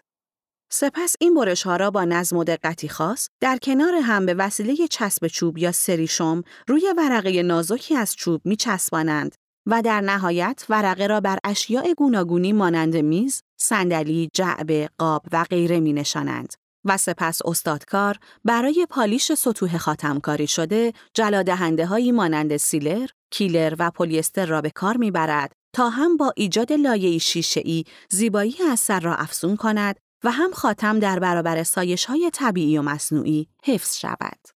سپس 0.72 1.16
این 1.20 1.34
برش 1.34 1.62
ها 1.62 1.76
را 1.76 1.90
با 1.90 2.04
نظم 2.04 2.36
و 2.36 2.44
دقتی 2.44 2.88
خاص 2.88 3.28
در 3.40 3.58
کنار 3.58 3.94
هم 3.94 4.26
به 4.26 4.34
وسیله 4.34 4.88
چسب 4.90 5.26
چوب 5.26 5.58
یا 5.58 5.72
سریشم 5.72 6.42
روی 6.68 6.94
ورقه 6.96 7.42
نازکی 7.42 7.96
از 7.96 8.14
چوب 8.16 8.40
می 8.44 8.56
چسبانند 8.56 9.34
و 9.66 9.82
در 9.82 10.00
نهایت 10.00 10.64
ورقه 10.68 11.06
را 11.06 11.20
بر 11.20 11.38
اشیاء 11.44 11.94
گوناگونی 11.96 12.52
مانند 12.52 12.96
میز، 12.96 13.42
صندلی، 13.64 14.30
جعبه، 14.32 14.90
قاب 14.98 15.26
و 15.32 15.44
غیره 15.44 15.80
می 15.80 15.92
نشانند 15.92 16.52
و 16.84 16.96
سپس 16.96 17.40
استادکار 17.44 18.18
برای 18.44 18.86
پالیش 18.90 19.32
سطوح 19.32 19.78
خاتمکاری 19.78 20.46
شده 20.46 20.92
جلادهنده 21.14 21.86
هایی 21.86 22.12
مانند 22.12 22.56
سیلر، 22.56 23.06
کیلر 23.30 23.74
و 23.78 23.90
پلیستر 23.90 24.46
را 24.46 24.60
به 24.60 24.70
کار 24.70 24.96
می‌برد 24.96 25.52
تا 25.74 25.88
هم 25.88 26.16
با 26.16 26.32
ایجاد 26.36 26.72
لایه 26.72 27.18
شیشه‌ای 27.18 27.84
زیبایی 28.10 28.56
اثر 28.72 29.00
را 29.00 29.14
افزون 29.16 29.56
کند 29.56 29.96
و 30.24 30.30
هم 30.30 30.52
خاتم 30.52 30.98
در 30.98 31.18
برابر 31.18 31.62
سایش 31.62 32.04
های 32.04 32.30
طبیعی 32.34 32.78
و 32.78 32.82
مصنوعی 32.82 33.48
حفظ 33.64 33.96
شود. 33.96 34.53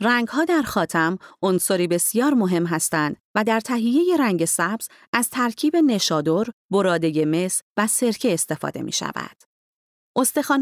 رنگ 0.00 0.28
ها 0.28 0.44
در 0.44 0.62
خاتم 0.62 1.18
عنصری 1.42 1.86
بسیار 1.86 2.34
مهم 2.34 2.66
هستند 2.66 3.16
و 3.34 3.44
در 3.44 3.60
تهیه 3.60 4.16
رنگ 4.16 4.44
سبز 4.44 4.88
از 5.12 5.30
ترکیب 5.30 5.76
نشادر، 5.76 6.44
براده 6.70 7.24
مس 7.24 7.62
و 7.76 7.86
سرکه 7.86 8.34
استفاده 8.34 8.82
می 8.82 8.92
شود. 8.92 9.42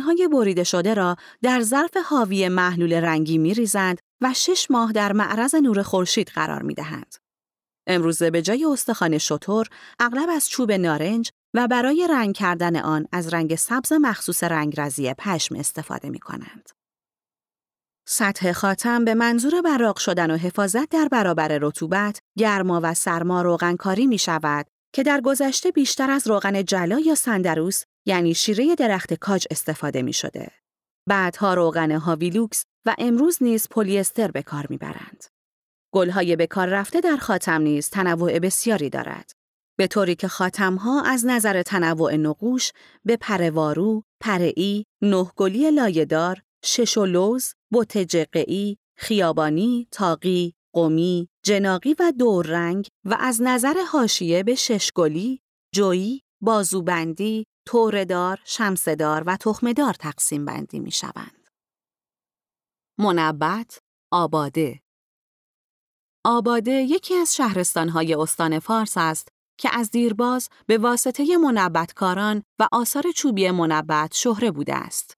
های 0.04 0.28
بریده 0.32 0.64
شده 0.64 0.94
را 0.94 1.16
در 1.42 1.60
ظرف 1.60 1.96
حاوی 1.96 2.48
محلول 2.48 2.92
رنگی 2.92 3.38
می 3.38 3.54
ریزند 3.54 3.98
و 4.20 4.32
شش 4.34 4.70
ماه 4.70 4.92
در 4.92 5.12
معرض 5.12 5.54
نور 5.54 5.82
خورشید 5.82 6.28
قرار 6.28 6.62
می 6.62 6.74
دهند. 6.74 7.14
امروزه 7.86 8.30
به 8.30 8.42
جای 8.42 8.64
استخوان 8.64 9.18
شطور 9.18 9.66
اغلب 10.00 10.28
از 10.30 10.48
چوب 10.48 10.72
نارنج 10.72 11.30
و 11.54 11.68
برای 11.68 12.08
رنگ 12.10 12.34
کردن 12.34 12.76
آن 12.76 13.06
از 13.12 13.34
رنگ 13.34 13.54
سبز 13.54 13.92
مخصوص 13.92 14.44
رنگرزی 14.44 15.14
پشم 15.14 15.56
استفاده 15.56 16.10
می 16.10 16.18
کنند. 16.18 16.70
سطح 18.08 18.52
خاتم 18.52 19.04
به 19.04 19.14
منظور 19.14 19.62
براق 19.62 19.98
شدن 19.98 20.30
و 20.30 20.36
حفاظت 20.36 20.88
در 20.88 21.08
برابر 21.12 21.48
رطوبت، 21.48 22.20
گرما 22.38 22.80
و 22.82 22.94
سرما 22.94 23.42
روغنکاری 23.42 24.06
می 24.06 24.18
شود 24.18 24.66
که 24.92 25.02
در 25.02 25.20
گذشته 25.20 25.70
بیشتر 25.70 26.10
از 26.10 26.26
روغن 26.26 26.64
جلا 26.64 26.98
یا 26.98 27.14
سندروس 27.14 27.84
یعنی 28.06 28.34
شیره 28.34 28.74
درخت 28.74 29.14
کاج 29.14 29.46
استفاده 29.50 30.02
می 30.02 30.12
شده. 30.12 30.50
بعدها 31.08 31.54
روغن 31.54 31.92
هاویلوکس 31.92 32.64
و 32.86 32.94
امروز 32.98 33.38
نیز 33.40 33.68
پلیستر 33.68 34.30
به 34.30 34.42
کار 34.42 34.66
می‌برند. 34.70 35.24
گلهای 35.94 36.36
به 36.36 36.46
کار 36.46 36.68
رفته 36.68 37.00
در 37.00 37.16
خاتم 37.16 37.62
نیز 37.62 37.90
تنوع 37.90 38.38
بسیاری 38.38 38.90
دارد. 38.90 39.32
به 39.78 39.86
طوری 39.86 40.14
که 40.14 40.28
خاتمها 40.28 41.02
از 41.02 41.26
نظر 41.26 41.62
تنوع 41.62 42.16
نقوش 42.16 42.72
به 43.04 43.16
پروارو، 43.16 44.02
پرعی، 44.20 44.84
نهگلی 45.02 45.70
لایهدار، 45.70 46.42
شش 46.64 46.98
و 46.98 47.06
لوز، 47.06 47.54
بوت 47.72 47.98
جقعی، 47.98 48.78
خیابانی، 48.96 49.88
تاقی، 49.90 50.54
قمی، 50.74 51.28
جناقی 51.44 51.94
و 51.98 52.12
دوررنگ 52.18 52.88
و 53.04 53.16
از 53.20 53.42
نظر 53.42 53.74
حاشیه 53.92 54.42
به 54.42 54.54
ششگلی، 54.54 55.40
جویی، 55.74 56.22
بازوبندی، 56.40 57.46
توردار، 57.66 58.40
شمسدار 58.44 59.22
و 59.26 59.36
تخمدار 59.36 59.94
تقسیم 59.94 60.44
بندی 60.44 60.78
می 60.78 60.90
شوند. 60.90 61.48
منبت، 62.98 63.78
آباده 64.12 64.80
آباده 66.24 66.72
یکی 66.72 67.14
از 67.14 67.34
شهرستانهای 67.36 68.14
استان 68.14 68.58
فارس 68.58 68.92
است 68.96 69.28
که 69.58 69.70
از 69.72 69.90
دیرباز 69.90 70.48
به 70.66 70.78
واسطه 70.78 71.36
منبتکاران 71.36 72.42
و 72.58 72.68
آثار 72.72 73.04
چوبی 73.16 73.50
منبت 73.50 74.14
شهره 74.14 74.50
بوده 74.50 74.74
است. 74.74 75.16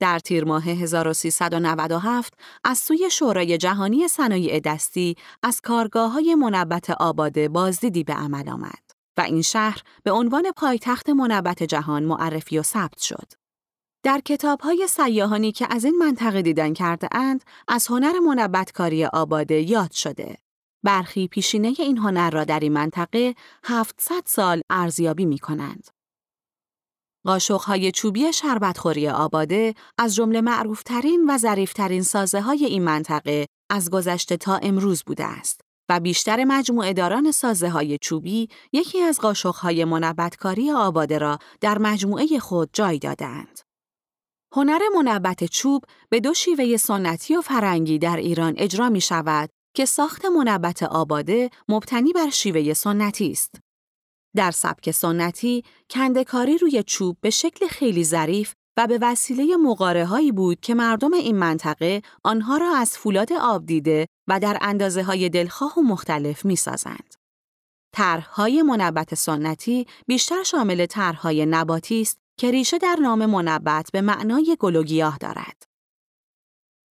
در 0.00 0.18
تیر 0.18 0.44
ماه 0.44 0.64
1397 0.64 2.34
از 2.64 2.78
سوی 2.78 3.10
شورای 3.10 3.58
جهانی 3.58 4.08
صنایع 4.08 4.60
دستی 4.60 5.16
از 5.42 5.60
کارگاه 5.60 6.12
های 6.12 6.34
منبت 6.34 6.90
آباده 6.90 7.48
بازدیدی 7.48 8.04
به 8.04 8.12
عمل 8.12 8.48
آمد 8.48 8.84
و 9.16 9.20
این 9.20 9.42
شهر 9.42 9.82
به 10.02 10.10
عنوان 10.10 10.52
پایتخت 10.56 11.08
منبت 11.08 11.62
جهان 11.62 12.04
معرفی 12.04 12.58
و 12.58 12.62
ثبت 12.62 12.98
شد. 12.98 13.32
در 14.02 14.20
کتاب 14.24 14.60
های 14.60 14.86
سیاهانی 14.88 15.52
که 15.52 15.66
از 15.70 15.84
این 15.84 15.98
منطقه 15.98 16.42
دیدن 16.42 16.72
کرده 16.72 17.08
اند، 17.12 17.44
از 17.68 17.86
هنر 17.86 18.18
منبتکاری 18.18 19.04
آباده 19.04 19.60
یاد 19.60 19.92
شده. 19.92 20.36
برخی 20.82 21.28
پیشینه 21.28 21.74
این 21.78 21.98
هنر 21.98 22.30
را 22.30 22.44
در 22.44 22.60
این 22.60 22.72
منطقه 22.72 23.34
700 23.64 24.22
سال 24.26 24.60
ارزیابی 24.70 25.26
می 25.26 25.38
کنند. 25.38 25.93
قاشقهای 27.24 27.92
چوبی 27.92 28.32
شربتخوری 28.32 29.08
آباده 29.08 29.74
از 29.98 30.14
جمله 30.14 30.40
معروفترین 30.40 31.30
و 31.30 31.38
ظریفترین 31.38 32.02
سازه 32.02 32.40
های 32.40 32.64
این 32.64 32.84
منطقه 32.84 33.46
از 33.70 33.90
گذشته 33.90 34.36
تا 34.36 34.56
امروز 34.56 35.02
بوده 35.06 35.24
است 35.24 35.60
و 35.88 36.00
بیشتر 36.00 36.44
مجموعه 36.44 36.92
داران 36.92 37.32
سازه 37.32 37.68
های 37.68 37.98
چوبی 37.98 38.48
یکی 38.72 39.00
از 39.00 39.20
قاشقهای 39.20 39.84
منبتکاری 39.84 40.70
آباده 40.70 41.18
را 41.18 41.38
در 41.60 41.78
مجموعه 41.78 42.38
خود 42.38 42.70
جای 42.72 42.98
دادند. 42.98 43.60
هنر 44.54 44.80
منبت 44.96 45.44
چوب 45.44 45.84
به 46.08 46.20
دو 46.20 46.34
شیوه 46.34 46.76
سنتی 46.76 47.36
و 47.36 47.40
فرنگی 47.40 47.98
در 47.98 48.16
ایران 48.16 48.54
اجرا 48.56 48.88
می 48.88 49.00
شود 49.00 49.50
که 49.76 49.84
ساخت 49.84 50.24
منبت 50.24 50.82
آباده 50.82 51.50
مبتنی 51.68 52.12
بر 52.12 52.30
شیوه 52.30 52.74
سنتی 52.74 53.30
است. 53.30 53.63
در 54.36 54.50
سبک 54.50 54.90
سنتی، 54.90 55.64
کندکاری 55.90 56.58
روی 56.58 56.82
چوب 56.82 57.16
به 57.20 57.30
شکل 57.30 57.66
خیلی 57.66 58.04
ظریف 58.04 58.54
و 58.76 58.86
به 58.86 58.98
وسیله 59.02 59.56
مقاره 59.56 60.06
هایی 60.06 60.32
بود 60.32 60.60
که 60.60 60.74
مردم 60.74 61.12
این 61.12 61.36
منطقه 61.36 62.02
آنها 62.24 62.56
را 62.56 62.76
از 62.76 62.98
فولاد 62.98 63.32
آب 63.32 63.66
دیده 63.66 64.06
و 64.28 64.40
در 64.40 64.58
اندازه 64.60 65.02
های 65.02 65.28
دلخواه 65.28 65.78
و 65.78 65.82
مختلف 65.82 66.44
می 66.44 66.56
سازند. 66.56 67.14
طرحهای 67.94 68.62
منبت 68.62 69.14
سنتی 69.14 69.86
بیشتر 70.06 70.42
شامل 70.42 70.86
طرحهای 70.86 71.46
نباتی 71.46 72.00
است 72.00 72.18
که 72.38 72.50
ریشه 72.50 72.78
در 72.78 72.96
نام 73.00 73.26
منبت 73.26 73.90
به 73.92 74.00
معنای 74.00 74.56
گل 74.60 74.76
و 74.76 74.82
گیاه 74.82 75.18
دارد. 75.18 75.62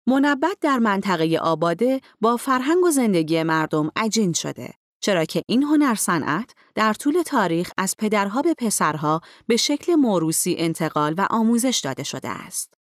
منبت 0.08 0.58
در 0.62 0.80
منطقه 0.80 1.38
آباده 1.42 2.02
با 2.22 2.38
فرهنگ 2.38 2.84
و 2.84 2.92
زندگی 2.92 3.44
مردم 3.44 3.92
عجین 3.96 4.34
شده 4.34 4.74
چرا 5.02 5.26
که 5.26 5.44
این 5.48 5.64
هنر 5.64 5.96
صنعت 5.96 6.54
در 6.76 6.94
طول 6.94 7.22
تاریخ 7.22 7.72
از 7.78 7.96
پدرها 7.98 8.42
به 8.42 8.54
پسرها 8.54 9.22
به 9.48 9.58
شکل 9.58 9.96
موروسی 9.96 10.56
انتقال 10.58 11.14
و 11.18 11.28
آموزش 11.30 11.82
داده 11.84 12.04
شده 12.04 12.30
است. 12.30 12.74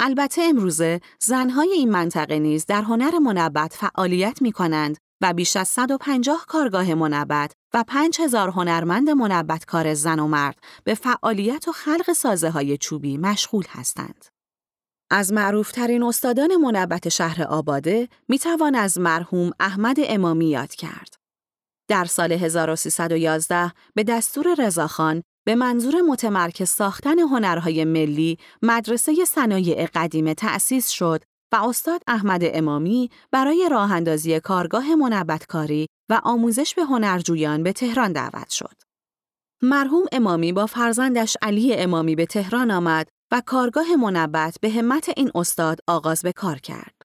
البته 0.00 0.42
امروزه 0.42 1.00
زنهای 1.20 1.72
این 1.72 1.90
منطقه 1.90 2.38
نیز 2.38 2.66
در 2.66 2.82
هنر 2.82 3.18
منبت 3.18 3.74
فعالیت 3.74 4.42
می 4.42 4.52
کنند 4.52 4.96
و 5.20 5.32
بیش 5.32 5.56
از 5.56 5.68
150 5.68 6.44
کارگاه 6.48 6.94
منبت 6.94 7.52
و 7.74 7.84
5000 7.86 8.50
هنرمند 8.50 9.10
منبت 9.10 9.64
کار 9.64 9.94
زن 9.94 10.18
و 10.18 10.26
مرد 10.28 10.58
به 10.84 10.94
فعالیت 10.94 11.68
و 11.68 11.72
خلق 11.72 12.12
سازه 12.12 12.50
های 12.50 12.78
چوبی 12.78 13.18
مشغول 13.18 13.64
هستند. 13.68 14.24
از 15.10 15.32
معروفترین 15.32 16.02
استادان 16.02 16.56
منبت 16.56 17.08
شهر 17.08 17.42
آباده 17.42 18.08
می 18.28 18.38
توان 18.38 18.74
از 18.74 18.98
مرحوم 18.98 19.50
احمد 19.60 19.96
امامی 19.98 20.50
یاد 20.50 20.74
کرد. 20.74 21.21
در 21.88 22.04
سال 22.04 22.32
1311 22.32 23.72
به 23.94 24.04
دستور 24.04 24.54
رضاخان 24.58 25.22
به 25.46 25.54
منظور 25.54 26.00
متمرکز 26.00 26.68
ساختن 26.68 27.18
هنرهای 27.18 27.84
ملی 27.84 28.38
مدرسه 28.62 29.24
صنایع 29.24 29.86
قدیمه 29.94 30.34
تأسیس 30.34 30.88
شد 30.88 31.22
و 31.52 31.56
استاد 31.56 32.02
احمد 32.06 32.42
امامی 32.44 33.10
برای 33.30 33.68
راه 33.70 33.92
اندازی 33.92 34.40
کارگاه 34.40 34.94
منبتکاری 34.94 35.86
و 36.10 36.20
آموزش 36.24 36.74
به 36.74 36.82
هنرجویان 36.82 37.62
به 37.62 37.72
تهران 37.72 38.12
دعوت 38.12 38.50
شد. 38.50 38.82
مرحوم 39.62 40.04
امامی 40.12 40.52
با 40.52 40.66
فرزندش 40.66 41.36
علی 41.42 41.74
امامی 41.74 42.14
به 42.14 42.26
تهران 42.26 42.70
آمد 42.70 43.08
و 43.32 43.42
کارگاه 43.46 43.96
منبت 43.96 44.56
به 44.60 44.70
همت 44.70 45.10
این 45.16 45.30
استاد 45.34 45.78
آغاز 45.86 46.22
به 46.22 46.32
کار 46.32 46.58
کرد. 46.58 47.01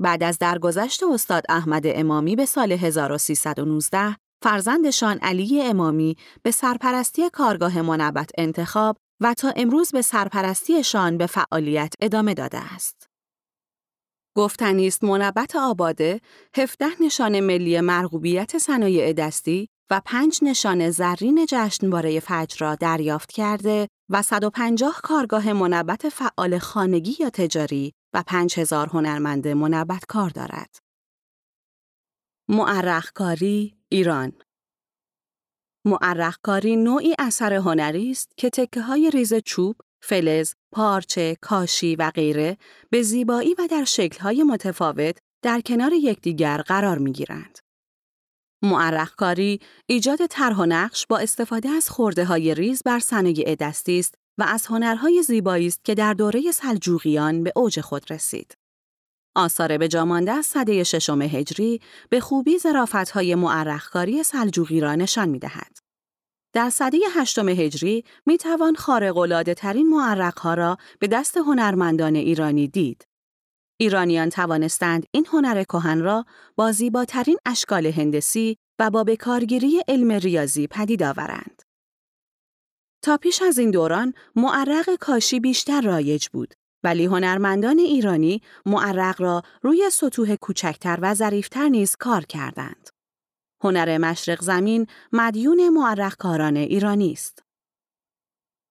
بعد 0.00 0.22
از 0.22 0.38
درگذشت 0.38 1.02
استاد 1.02 1.42
احمد 1.48 1.82
امامی 1.86 2.36
به 2.36 2.46
سال 2.46 2.72
1319 2.72 4.16
فرزندشان 4.42 5.18
علی 5.18 5.62
امامی 5.62 6.16
به 6.42 6.50
سرپرستی 6.50 7.30
کارگاه 7.30 7.82
منبت 7.82 8.30
انتخاب 8.38 8.96
و 9.20 9.34
تا 9.34 9.52
امروز 9.56 9.90
به 9.90 10.02
سرپرستیشان 10.02 11.18
به 11.18 11.26
فعالیت 11.26 11.94
ادامه 12.00 12.34
داده 12.34 12.58
است. 12.74 13.06
گفتنی 14.36 14.86
است 14.86 15.04
منبت 15.04 15.56
آباده 15.56 16.20
17 16.56 16.86
نشان 17.00 17.40
ملی 17.40 17.80
مرغوبیت 17.80 18.58
صنایع 18.58 19.12
دستی 19.12 19.68
و 19.90 20.00
پنج 20.04 20.38
نشان 20.42 20.90
زرین 20.90 21.46
جشنواره 21.48 22.20
فجر 22.20 22.56
را 22.58 22.74
دریافت 22.74 23.32
کرده 23.32 23.88
و 24.10 24.22
150 24.22 25.00
کارگاه 25.02 25.52
منبت 25.52 26.08
فعال 26.08 26.58
خانگی 26.58 27.16
یا 27.20 27.30
تجاری 27.30 27.92
و 28.14 28.22
5000 28.26 28.88
هنرمند 28.88 29.48
منبت 29.48 30.04
کار 30.08 30.30
دارد. 30.30 30.76
معرخکاری 32.48 33.76
ایران 33.88 34.32
معرخکاری 35.84 36.76
نوعی 36.76 37.14
اثر 37.18 37.52
هنری 37.52 38.10
است 38.10 38.32
که 38.36 38.50
تکه 38.50 38.80
های 38.80 39.10
ریز 39.10 39.34
چوب، 39.34 39.76
فلز، 40.02 40.54
پارچه، 40.72 41.36
کاشی 41.40 41.96
و 41.96 42.10
غیره 42.10 42.56
به 42.90 43.02
زیبایی 43.02 43.54
و 43.54 43.68
در 43.70 43.84
شکل‌های 43.84 44.42
متفاوت 44.42 45.18
در 45.42 45.60
کنار 45.60 45.92
یکدیگر 45.92 46.62
قرار 46.62 46.98
می‌گیرند. 46.98 47.58
معرخکاری 48.62 49.60
ایجاد 49.86 50.26
طرح 50.26 50.56
و 50.56 50.66
نقش 50.66 51.06
با 51.06 51.18
استفاده 51.18 51.68
از 51.68 51.90
خورده 51.90 52.24
های 52.24 52.54
ریز 52.54 52.82
بر 52.82 52.98
صنایع 52.98 53.54
دستی 53.54 53.98
است 53.98 54.14
و 54.40 54.42
از 54.42 54.66
هنرهای 54.66 55.22
زیبایی 55.22 55.66
است 55.66 55.84
که 55.84 55.94
در 55.94 56.14
دوره 56.14 56.52
سلجوقیان 56.52 57.42
به 57.42 57.52
اوج 57.56 57.80
خود 57.80 58.12
رسید. 58.12 58.54
آثار 59.36 59.78
به 59.78 59.88
جامانده 59.88 60.32
از 60.32 60.46
صده 60.46 60.84
ششم 60.84 61.22
هجری 61.22 61.80
به 62.08 62.20
خوبی 62.20 62.58
ظرافت‌های 62.58 63.34
معرخکاری 63.34 64.22
سلجوقی 64.22 64.80
را 64.80 64.94
نشان 64.94 65.28
می‌دهد. 65.28 65.78
در 66.52 66.70
سده 66.70 66.98
هشتم 67.14 67.48
هجری 67.48 68.04
می 68.26 68.38
توان 68.38 68.74
خارق 68.74 69.54
ترین 69.56 69.88
معرقها 69.88 70.54
را 70.54 70.76
به 70.98 71.06
دست 71.06 71.36
هنرمندان 71.36 72.16
ایرانی 72.16 72.68
دید. 72.68 73.04
ایرانیان 73.80 74.28
توانستند 74.28 75.06
این 75.10 75.26
هنر 75.32 75.64
کهن 75.64 76.00
را 76.00 76.24
با 76.56 76.72
زیباترین 76.72 77.38
اشکال 77.46 77.86
هندسی 77.86 78.56
و 78.78 78.90
با 78.90 79.04
بکارگیری 79.04 79.82
علم 79.88 80.12
ریاضی 80.12 80.66
پدید 80.66 81.02
آورند. 81.02 81.69
تا 83.02 83.16
پیش 83.16 83.42
از 83.42 83.58
این 83.58 83.70
دوران 83.70 84.14
معرق 84.36 84.94
کاشی 85.00 85.40
بیشتر 85.40 85.80
رایج 85.80 86.28
بود 86.28 86.54
ولی 86.84 87.04
هنرمندان 87.04 87.78
ایرانی 87.78 88.42
معرق 88.66 89.22
را 89.22 89.42
روی 89.62 89.90
سطوح 89.92 90.34
کوچکتر 90.34 90.98
و 91.02 91.14
ظریفتر 91.14 91.68
نیز 91.68 91.96
کار 91.96 92.24
کردند. 92.24 92.88
هنر 93.62 93.98
مشرق 93.98 94.42
زمین 94.42 94.86
مدیون 95.12 95.68
معرقکاران 95.68 96.56
ایرانی 96.56 97.12
است. 97.12 97.42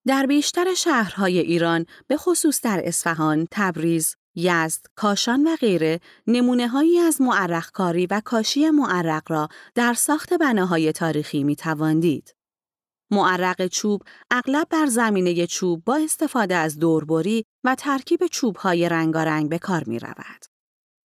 در 0.08 0.26
بیشتر 0.26 0.74
شهرهای 0.74 1.40
ایران 1.40 1.86
به 2.08 2.18
خصوص 2.18 2.62
در 2.62 2.82
اصفهان، 2.84 3.48
تبریز، 3.52 4.16
یزد، 4.36 4.86
کاشان 4.96 5.48
و 5.48 5.56
غیره 5.56 6.00
نمونه 6.28 6.68
هایی 6.68 7.00
از 7.00 7.22
معرقکاری 7.22 8.06
و 8.06 8.22
کاشی 8.26 8.70
معرق 8.70 9.32
را 9.32 9.48
در 9.76 9.94
ساخت 9.94 10.34
بناهای 10.34 10.92
تاریخی 10.92 11.44
می 11.44 11.56
تواندید. 11.56 12.39
معرق 13.12 13.68
چوب 13.68 14.02
اغلب 14.32 14.68
بر 14.70 14.86
زمینه 14.86 15.48
چوب 15.48 15.84
با 15.86 15.96
استفاده 15.96 16.56
از 16.56 16.80
دوربری 16.80 17.46
و 17.64 17.76
ترکیب 17.76 18.28
چوبهای 18.28 18.90
رنگارنگ 18.90 19.50
به 19.50 19.60
کار 19.60 19.84
می 19.88 20.00
رود. 20.00 20.46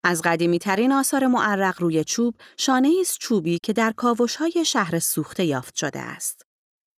از 0.04 0.22
قدیمی 0.22 0.58
ترین 0.58 0.92
آثار 0.92 1.26
معرق 1.26 1.82
روی 1.82 2.04
چوب 2.04 2.34
شانه 2.56 3.04
چوبی 3.20 3.58
که 3.62 3.72
در 3.72 3.94
های 4.38 4.64
شهر 4.64 4.98
سوخته 4.98 5.44
یافت 5.44 5.74
شده 5.74 6.00
است. 6.00 6.42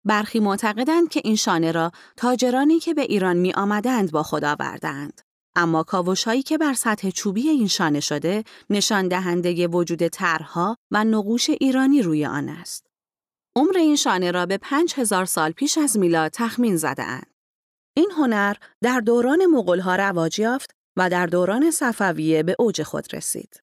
برخی 0.04 0.40
معتقدند 0.40 1.08
که 1.08 1.20
این 1.24 1.36
شانه 1.36 1.72
را 1.72 1.92
تاجرانی 2.16 2.80
که 2.80 2.94
به 2.94 3.02
ایران 3.02 3.36
می 3.36 3.52
آمدند 3.52 4.12
با 4.12 4.22
خود 4.22 4.44
آوردند. 4.44 5.20
اما 5.56 5.82
کاوش 5.82 6.24
هایی 6.24 6.42
که 6.42 6.58
بر 6.58 6.74
سطح 6.74 7.10
چوبی 7.10 7.48
این 7.48 7.68
شانه 7.68 8.00
شده 8.00 8.44
نشان 8.70 9.08
دهنده 9.08 9.68
وجود 9.68 10.08
طرحها 10.08 10.76
و 10.90 11.04
نقوش 11.04 11.50
ایرانی 11.50 12.02
روی 12.02 12.26
آن 12.26 12.48
است. 12.48 12.89
عمر 13.60 13.78
این 13.78 13.96
شانه 13.96 14.30
را 14.30 14.46
به 14.46 14.58
پنج 14.58 14.94
هزار 14.96 15.24
سال 15.24 15.52
پیش 15.52 15.78
از 15.78 15.98
میلاد 15.98 16.30
تخمین 16.34 16.76
زده 16.76 17.02
اند. 17.02 17.34
این 17.96 18.10
هنر 18.16 18.54
در 18.82 19.00
دوران 19.00 19.46
مغولها 19.46 19.96
رواج 19.96 20.38
یافت 20.38 20.70
و 20.96 21.10
در 21.10 21.26
دوران 21.26 21.70
صفویه 21.70 22.42
به 22.42 22.56
اوج 22.58 22.82
خود 22.82 23.14
رسید. 23.14 23.62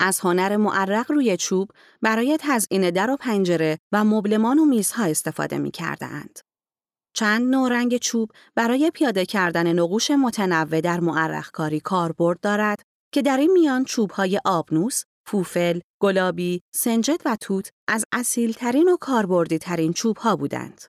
از 0.00 0.20
هنر 0.20 0.56
معرق 0.56 1.12
روی 1.12 1.36
چوب 1.36 1.70
برای 2.02 2.38
تزئین 2.40 2.90
در 2.90 3.10
و 3.10 3.16
پنجره 3.16 3.78
و 3.92 4.04
مبلمان 4.04 4.58
و 4.58 4.64
میزها 4.64 5.04
استفاده 5.04 5.58
می 5.58 5.70
کردند. 5.70 6.38
چند 7.14 7.54
نوع 7.54 7.70
رنگ 7.70 7.96
چوب 7.96 8.30
برای 8.54 8.90
پیاده 8.94 9.26
کردن 9.26 9.72
نقوش 9.72 10.10
متنوع 10.10 10.80
در 10.80 11.00
معرق 11.00 11.50
کاری 11.50 11.80
کاربرد 11.80 12.40
دارد 12.40 12.82
که 13.12 13.22
در 13.22 13.36
این 13.36 13.52
میان 13.52 13.84
چوبهای 13.84 14.40
آبنوس، 14.44 15.04
فوفل، 15.26 15.80
گلابی، 16.02 16.62
سنجد 16.74 17.20
و 17.24 17.36
توت 17.40 17.70
از 17.88 18.04
اصیلترین 18.12 18.88
و 18.88 18.96
کاربردی 18.96 19.58
ترین 19.58 19.92
چوب 19.92 20.16
ها 20.16 20.36
بودند. 20.36 20.84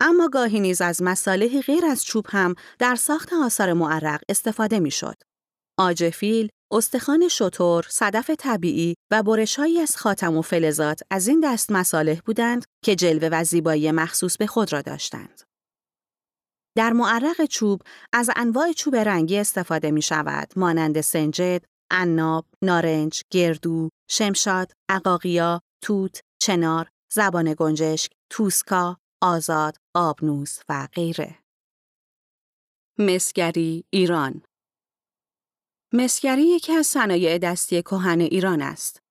اما 0.00 0.28
گاهی 0.28 0.60
نیز 0.60 0.80
از 0.80 1.02
مصالح 1.02 1.60
غیر 1.60 1.86
از 1.86 2.04
چوب 2.04 2.26
هم 2.28 2.54
در 2.78 2.94
ساخت 2.94 3.32
آثار 3.32 3.72
معرق 3.72 4.20
استفاده 4.28 4.80
می‌شد. 4.80 5.16
آج 5.78 6.10
فیل، 6.10 6.48
استخوان 6.72 7.28
شتر، 7.28 7.82
صدف 7.88 8.30
طبیعی 8.38 8.94
و 9.10 9.22
برشهایی 9.22 9.80
از 9.80 9.96
خاتم 9.96 10.36
و 10.36 10.42
فلزات 10.42 11.00
از 11.10 11.28
این 11.28 11.40
دست 11.40 11.72
مصالح 11.72 12.20
بودند 12.20 12.64
که 12.84 12.96
جلوه 12.96 13.28
و 13.32 13.44
زیبایی 13.44 13.92
مخصوص 13.92 14.36
به 14.36 14.46
خود 14.46 14.72
را 14.72 14.82
داشتند. 14.82 15.42
در 16.76 16.92
معرق 16.92 17.44
چوب 17.44 17.82
از 18.12 18.30
انواع 18.36 18.72
چوب 18.72 18.96
رنگی 18.96 19.38
استفاده 19.38 19.90
می 19.90 20.02
شود 20.02 20.52
مانند 20.56 21.00
سنجد، 21.00 21.64
عناب، 21.90 22.46
نارنج، 22.62 23.22
گردو، 23.30 23.88
شمشاد، 24.10 24.72
عقاقیا، 24.88 25.60
توت، 25.84 26.20
چنار، 26.42 26.88
زبان 27.12 27.54
گنجشک، 27.58 28.12
توسکا، 28.30 28.96
آزاد، 29.22 29.76
آبنوس 29.94 30.58
و 30.68 30.88
غیره. 30.92 31.38
مسگری 32.98 33.84
ایران 33.90 34.42
مسگری 35.92 36.42
یکی 36.42 36.72
از 36.72 36.86
صنایع 36.86 37.38
دستی 37.38 37.82
کهن 37.82 38.20
ایران 38.20 38.62
است. 38.62 39.02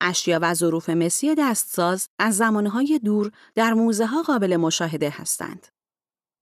اشیا 0.00 0.38
و 0.42 0.54
ظروف 0.54 0.90
مسی 0.90 1.34
دستساز 1.34 2.08
از 2.18 2.36
زمانهای 2.36 3.00
دور 3.04 3.32
در 3.54 3.74
موزه 3.74 4.06
ها 4.06 4.22
قابل 4.22 4.56
مشاهده 4.56 5.10
هستند. 5.10 5.66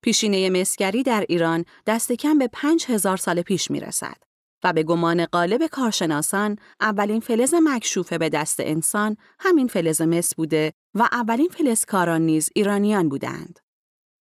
پیشینه 0.05 0.51
مسگری 0.51 1.03
در 1.03 1.27
ایران 1.29 1.65
دست 1.87 2.13
کم 2.13 2.39
به 2.39 2.49
پنج 2.53 2.85
هزار 2.89 3.17
سال 3.17 3.43
پیش 3.43 3.71
می 3.71 3.81
رسد 3.81 4.24
و 4.65 4.73
به 4.73 4.83
گمان 4.83 5.27
غالب 5.27 5.67
کارشناسان 5.67 6.59
اولین 6.81 7.21
فلز 7.21 7.55
مکشوفه 7.63 8.19
به 8.19 8.29
دست 8.29 8.61
انسان 8.61 9.17
همین 9.39 9.69
فلز 9.69 10.03
مس 10.03 10.35
بوده 10.35 10.73
و 10.95 11.09
اولین 11.13 11.49
فلزکاران 11.49 12.21
نیز 12.21 12.51
ایرانیان 12.55 13.09
بودند. 13.09 13.59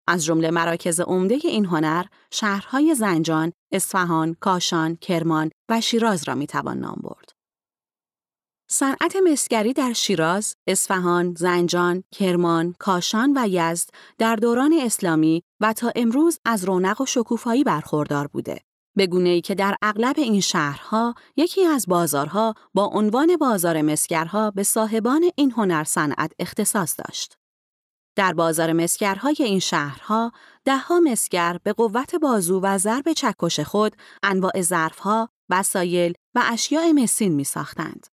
از 0.08 0.26
جمله 0.26 0.52
مراکز 0.52 1.00
عمده 1.00 1.36
این 1.44 1.66
هنر 1.66 2.06
شهرهای 2.32 2.96
زنجان، 2.96 3.54
اصفهان، 3.72 4.36
کاشان، 4.40 4.96
کرمان 4.96 5.52
و 5.70 5.82
شیراز 5.82 6.28
را 6.28 6.36
می‌توان 6.36 6.80
نام 6.80 7.00
برد. 7.04 7.30
صنعت 8.70 9.16
مسگری 9.24 9.74
در 9.74 9.94
شیراز، 9.94 10.56
اصفهان، 10.68 11.36
زنجان، 11.38 12.04
کرمان، 12.12 12.76
کاشان 12.80 13.34
و 13.38 13.48
یزد 13.48 13.90
در 14.18 14.36
دوران 14.36 14.74
اسلامی 14.74 15.44
و 15.62 15.74
تا 15.74 15.92
امروز 15.96 16.40
از 16.46 16.66
رونق 16.66 17.02
و 17.02 17.06
شکوفایی 17.06 17.64
برخوردار 17.64 18.28
بوده. 18.28 18.62
به 18.96 19.08
گونه 19.08 19.30
ای 19.30 19.42
که 19.42 19.56
در 19.56 19.76
اغلب 19.82 20.16
این 20.18 20.42
شهرها 20.42 21.16
یکی 21.36 21.66
از 21.66 21.86
بازارها 21.88 22.54
با 22.74 22.86
عنوان 22.86 23.38
بازار 23.38 23.82
مسگرها 23.82 24.52
به 24.52 24.64
صاحبان 24.64 25.24
این 25.36 25.52
هنر 25.52 25.84
صنعت 25.84 26.32
اختصاص 26.40 26.96
داشت. 27.00 27.38
در 28.16 28.34
بازار 28.34 28.74
مسگرهای 28.74 29.36
این 29.40 29.60
شهرها 29.60 30.32
دهها 30.66 31.00
مسگر 31.00 31.60
به 31.64 31.74
قوت 31.74 32.16
بازو 32.16 32.60
و 32.64 32.78
ضرب 32.78 33.14
چکش 33.14 33.60
خود 33.60 33.96
انواع 34.24 34.62
ظرفها، 34.62 35.30
وسایل 35.50 36.14
و 36.36 36.44
اشیاء 36.46 36.94
مسین 36.94 37.36
می 37.36 37.44
ساختند. 37.44 38.08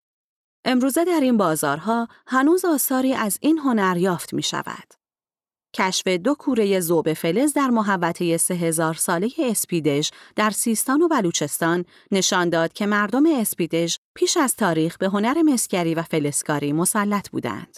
امروزه 0.65 1.05
در 1.05 1.19
این 1.19 1.37
بازارها 1.37 2.07
هنوز 2.27 2.65
آثاری 2.65 3.13
از 3.13 3.37
این 3.41 3.57
هنر 3.57 3.97
یافت 3.97 4.33
می 4.33 4.43
شود. 4.43 4.93
کشف 5.73 6.07
دو 6.07 6.35
کوره 6.35 6.79
زوب 6.79 7.13
فلز 7.13 7.53
در 7.53 7.67
محوطه 7.67 8.37
سه 8.37 8.71
ساله 8.93 9.29
اسپیدژ 9.39 10.09
در 10.35 10.49
سیستان 10.49 11.01
و 11.01 11.07
بلوچستان 11.07 11.85
نشان 12.11 12.49
داد 12.49 12.73
که 12.73 12.85
مردم 12.85 13.23
اسپیدژ 13.25 13.95
پیش 14.15 14.37
از 14.37 14.55
تاریخ 14.55 14.97
به 14.97 15.07
هنر 15.07 15.41
مسگری 15.41 15.95
و 15.95 16.01
فلزکاری 16.01 16.73
مسلط 16.73 17.29
بودند. 17.29 17.77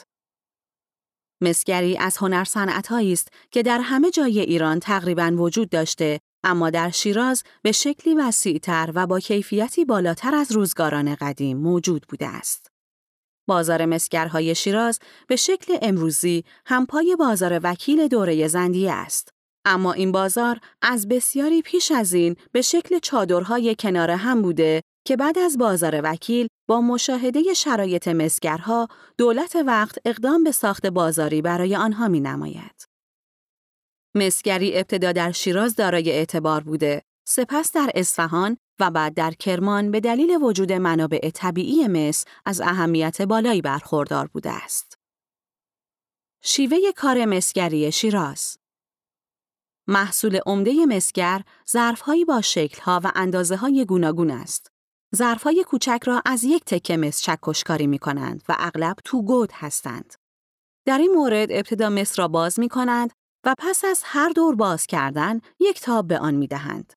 مسگری 1.42 1.98
از 1.98 2.18
هنر 2.18 2.44
صنعتهایی 2.44 3.14
است 3.14 3.28
که 3.52 3.64
در 3.64 3.80
همه 3.80 4.12
جای 4.12 4.40
ایران 4.40 4.80
تقریبا 4.80 5.36
وجود 5.38 5.70
داشته 5.70 6.20
اما 6.44 6.70
در 6.70 6.90
شیراز 6.90 7.44
به 7.62 7.72
شکلی 7.72 8.16
وسیعتر 8.16 8.92
و 8.94 9.08
با 9.08 9.20
کیفیتی 9.20 9.86
بالاتر 9.86 10.36
از 10.36 10.52
روزگاران 10.52 11.16
قدیم 11.16 11.58
موجود 11.58 12.06
بوده 12.10 12.28
است. 12.28 12.69
بازار 13.50 13.86
مسگرهای 13.86 14.56
شیراز 14.56 15.00
به 15.28 15.36
شکل 15.36 15.78
امروزی 15.82 16.44
همپای 16.66 17.16
بازار 17.20 17.60
وکیل 17.64 18.08
دوره 18.08 18.48
زندیه 18.48 18.92
است. 18.92 19.30
اما 19.66 19.94
این 19.94 20.12
بازار 20.12 20.60
از 20.82 21.08
بسیاری 21.08 21.62
پیش 21.62 21.92
از 21.92 22.14
این 22.14 22.36
به 22.52 22.62
شکل 22.62 23.00
چادرهای 23.00 23.76
کنار 23.80 24.12
هم 24.12 24.42
بوده 24.42 24.82
که 25.08 25.18
بعد 25.18 25.40
از 25.40 25.58
بازار 25.58 26.02
وکیل 26.04 26.48
با 26.68 26.82
مشاهده 26.82 27.54
شرایط 27.54 28.08
مسگرها 28.08 28.88
دولت 29.18 29.56
وقت 29.56 29.98
اقدام 30.06 30.44
به 30.44 30.52
ساخت 30.52 30.86
بازاری 30.86 31.42
برای 31.42 31.76
آنها 31.76 32.08
می 32.08 32.20
نماید. 32.20 32.86
مسگری 34.16 34.78
ابتدا 34.78 35.12
در 35.12 35.32
شیراز 35.32 35.76
دارای 35.76 36.12
اعتبار 36.12 36.64
بوده، 36.64 37.02
سپس 37.28 37.72
در 37.72 37.92
اصفهان 37.96 38.58
و 38.80 38.92
بعد 38.92 39.14
در 39.14 39.32
کرمان 39.32 39.92
به 39.92 40.00
دلیل 40.00 40.38
وجود 40.42 40.72
منابع 40.72 41.30
طبیعی 41.30 41.88
مس 41.88 42.26
از 42.46 42.62
اهمیت 42.62 43.22
بالایی 43.22 43.62
برخوردار 43.62 44.28
بوده 44.28 44.52
است. 44.52 44.98
شیوه 46.42 46.78
کار 46.96 47.26
مسگری 47.26 47.92
شیراز 47.92 48.58
محصول 49.88 50.40
عمده 50.46 50.86
مسگر 50.86 51.42
ظرفهایی 51.72 52.26
با 52.26 52.42
شکلها 52.42 53.02
و 53.04 53.12
اندازه 53.16 53.56
های 53.56 53.86
گوناگون 53.86 54.32
است. 54.32 54.72
ظرفهای 55.16 55.64
کوچک 55.64 56.00
را 56.06 56.22
از 56.26 56.44
یک 56.44 56.66
تکه 56.66 56.98
مس 56.98 57.22
چکشکاری 57.22 57.88
می 57.88 58.00
کنند 58.00 58.44
و 58.50 58.56
اغلب 58.60 58.96
تو 59.06 59.22
گود 59.22 59.52
هستند. 59.54 60.14
در 60.86 60.98
این 60.98 61.12
مورد 61.12 61.52
ابتدا 61.52 61.90
مس 61.90 62.20
را 62.20 62.28
باز 62.28 62.60
می 62.60 62.70
کنند 62.70 63.14
و 63.46 63.56
پس 63.58 63.86
از 63.86 64.02
هر 64.06 64.30
دور 64.30 64.56
باز 64.56 64.88
کردن 64.88 65.40
یک 65.60 65.82
تاب 65.82 66.08
به 66.08 66.20
آن 66.20 66.36
می 66.36 66.48
دهند. 66.48 66.94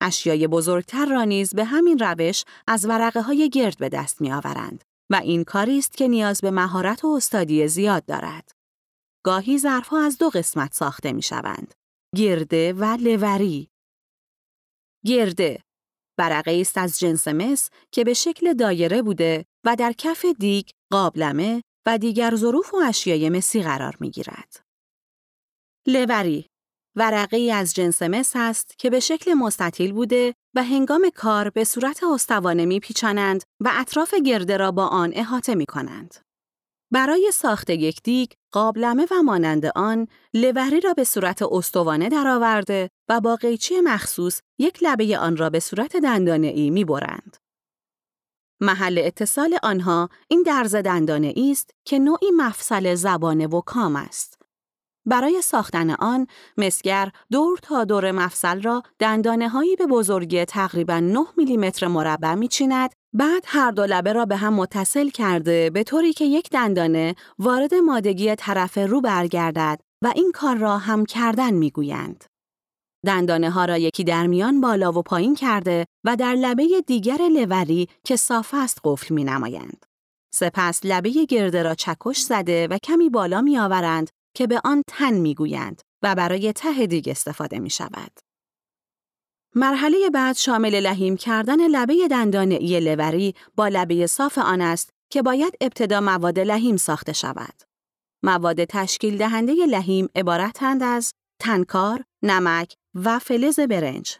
اشیای 0.00 0.46
بزرگتر 0.46 1.06
را 1.06 1.24
نیز 1.24 1.54
به 1.54 1.64
همین 1.64 1.98
روش 1.98 2.44
از 2.66 2.86
ورقه 2.86 3.22
های 3.22 3.50
گرد 3.50 3.78
به 3.78 3.88
دست 3.88 4.20
می 4.20 4.32
آورند 4.32 4.84
و 5.10 5.16
این 5.16 5.44
کاری 5.44 5.78
است 5.78 5.96
که 5.96 6.08
نیاز 6.08 6.40
به 6.40 6.50
مهارت 6.50 7.04
و 7.04 7.08
استادی 7.08 7.68
زیاد 7.68 8.04
دارد. 8.04 8.52
گاهی 9.24 9.58
ظرفها 9.58 10.04
از 10.04 10.18
دو 10.18 10.30
قسمت 10.30 10.74
ساخته 10.74 11.12
می 11.12 11.22
شوند. 11.22 11.74
گرده 12.16 12.72
و 12.72 12.96
لوری. 12.96 13.68
گرده 15.06 15.62
ورقه 16.18 16.58
است 16.60 16.78
از 16.78 16.98
جنس 16.98 17.28
مس 17.28 17.70
که 17.92 18.04
به 18.04 18.14
شکل 18.14 18.54
دایره 18.54 19.02
بوده 19.02 19.44
و 19.64 19.76
در 19.76 19.92
کف 19.92 20.24
دیگ، 20.24 20.66
قابلمه 20.92 21.62
و 21.86 21.98
دیگر 21.98 22.36
ظروف 22.36 22.74
و 22.74 22.76
اشیای 22.76 23.30
مسی 23.30 23.62
قرار 23.62 23.96
می 24.00 24.10
گیرد. 24.10 24.60
لوری 25.86 26.46
ورقه 26.96 27.52
از 27.54 27.74
جنس 27.74 28.02
مس 28.02 28.32
است 28.34 28.78
که 28.78 28.90
به 28.90 29.00
شکل 29.00 29.34
مستطیل 29.34 29.92
بوده 29.92 30.34
و 30.54 30.62
هنگام 30.62 31.10
کار 31.14 31.50
به 31.50 31.64
صورت 31.64 32.04
استوانه 32.04 32.66
می 32.66 32.80
پیچانند 32.80 33.42
و 33.60 33.70
اطراف 33.74 34.14
گرده 34.14 34.56
را 34.56 34.72
با 34.72 34.86
آن 34.86 35.12
احاطه 35.14 35.54
می 35.54 35.66
کنند. 35.66 36.14
برای 36.92 37.30
ساخت 37.34 37.70
یک 37.70 38.02
دیگ، 38.02 38.30
قابلمه 38.52 39.06
و 39.10 39.22
مانند 39.22 39.66
آن، 39.66 40.08
لوری 40.34 40.80
را 40.80 40.92
به 40.94 41.04
صورت 41.04 41.42
استوانه 41.42 42.08
درآورده 42.08 42.90
و 43.08 43.20
با 43.20 43.36
قیچی 43.36 43.80
مخصوص 43.80 44.40
یک 44.58 44.78
لبه 44.82 45.18
آن 45.18 45.36
را 45.36 45.50
به 45.50 45.60
صورت 45.60 45.96
دندانه 45.96 46.46
ای 46.46 46.70
می 46.70 46.84
برند. 46.84 47.36
محل 48.60 49.00
اتصال 49.04 49.58
آنها 49.62 50.08
این 50.28 50.42
درز 50.42 50.74
دندانه 50.74 51.34
است 51.50 51.70
که 51.84 51.98
نوعی 51.98 52.30
مفصل 52.36 52.94
زبانه 52.94 53.46
و 53.46 53.60
کام 53.60 53.96
است. 53.96 54.35
برای 55.06 55.42
ساختن 55.42 55.90
آن، 55.90 56.26
مسگر 56.56 57.10
دور 57.30 57.58
تا 57.62 57.84
دور 57.84 58.12
مفصل 58.12 58.62
را 58.62 58.82
دندانه 58.98 59.48
هایی 59.48 59.76
به 59.76 59.86
بزرگی 59.86 60.44
تقریبا 60.44 61.00
9 61.00 61.20
میلیمتر 61.36 61.86
مربع 61.86 62.34
میچیند 62.34 62.90
بعد 63.12 63.44
هر 63.46 63.70
دو 63.70 63.84
لبه 63.86 64.12
را 64.12 64.24
به 64.24 64.36
هم 64.36 64.54
متصل 64.54 65.08
کرده 65.08 65.70
به 65.70 65.82
طوری 65.82 66.12
که 66.12 66.24
یک 66.24 66.50
دندانه 66.50 67.14
وارد 67.38 67.74
مادگی 67.74 68.34
طرف 68.34 68.78
رو 68.78 69.00
برگردد 69.00 69.80
و 70.02 70.12
این 70.16 70.32
کار 70.34 70.56
را 70.56 70.78
هم 70.78 71.06
کردن 71.06 71.54
می‌گویند. 71.54 72.24
دندانه 73.06 73.50
ها 73.50 73.64
را 73.64 73.78
یکی 73.78 74.04
در 74.04 74.26
میان 74.26 74.60
بالا 74.60 74.92
و 74.92 75.02
پایین 75.02 75.34
کرده 75.34 75.86
و 76.04 76.16
در 76.16 76.34
لبه 76.34 76.82
دیگر 76.86 77.18
لوری 77.30 77.88
که 78.04 78.16
صاف 78.16 78.54
است 78.54 78.78
قفل 78.84 79.14
می 79.14 79.24
نمایند. 79.24 79.86
سپس 80.34 80.80
لبه 80.84 81.24
گرده 81.24 81.62
را 81.62 81.74
چکش 81.74 82.20
زده 82.20 82.68
و 82.70 82.78
کمی 82.78 83.10
بالا 83.10 83.40
می 83.40 83.58
آورند 83.58 84.10
که 84.36 84.46
به 84.46 84.60
آن 84.64 84.82
تن 84.88 85.14
می 85.14 85.34
گویند 85.34 85.82
و 86.02 86.14
برای 86.14 86.52
ته 86.52 86.86
دیگ 86.86 87.08
استفاده 87.08 87.58
می 87.58 87.70
شود. 87.70 88.20
مرحله 89.54 90.10
بعد 90.10 90.36
شامل 90.36 90.80
لحیم 90.80 91.16
کردن 91.16 91.66
لبه 91.66 92.08
دندانه 92.10 92.80
لوری 92.80 93.34
با 93.54 93.68
لبه 93.68 94.06
صاف 94.06 94.38
آن 94.38 94.60
است 94.60 94.90
که 95.10 95.22
باید 95.22 95.56
ابتدا 95.60 96.00
مواد 96.00 96.38
لحیم 96.38 96.76
ساخته 96.76 97.12
شود. 97.12 97.62
مواد 98.22 98.64
تشکیل 98.64 99.18
دهنده 99.18 99.52
لحیم 99.52 100.08
عبارتند 100.14 100.82
از 100.82 101.12
تنکار، 101.40 102.04
نمک 102.22 102.74
و 102.94 103.18
فلز 103.18 103.60
برنج. 103.60 104.16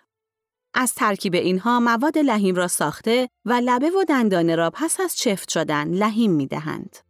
از 0.75 0.95
ترکیب 0.95 1.35
اینها 1.35 1.81
مواد 1.81 2.19
لحیم 2.19 2.55
را 2.55 2.69
ساخته 2.69 3.29
و 3.45 3.53
لبه 3.53 3.91
و 3.91 4.05
دندانه 4.09 4.57
را 4.57 4.71
پس 4.71 5.01
از 5.01 5.17
چفت 5.17 5.51
شدن 5.51 5.89
لحیم 5.89 6.31
می 6.31 6.47
دهند. 6.47 7.06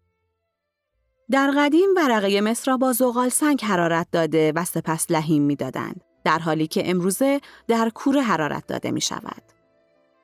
در 1.31 1.51
قدیم 1.57 1.89
ورقه 1.97 2.41
مصر 2.41 2.71
را 2.71 2.77
با 2.77 2.93
زغال 2.93 3.29
سنگ 3.29 3.61
حرارت 3.65 4.07
داده 4.13 4.53
و 4.57 4.65
سپس 4.65 5.11
لحیم 5.11 5.43
می 5.43 5.57
دادند. 5.57 6.01
در 6.25 6.39
حالی 6.39 6.67
که 6.67 6.91
امروزه 6.91 7.41
در 7.69 7.91
کوره 7.95 8.23
حرارت 8.23 8.67
داده 8.67 8.91
می 8.91 9.01
شود. 9.01 9.43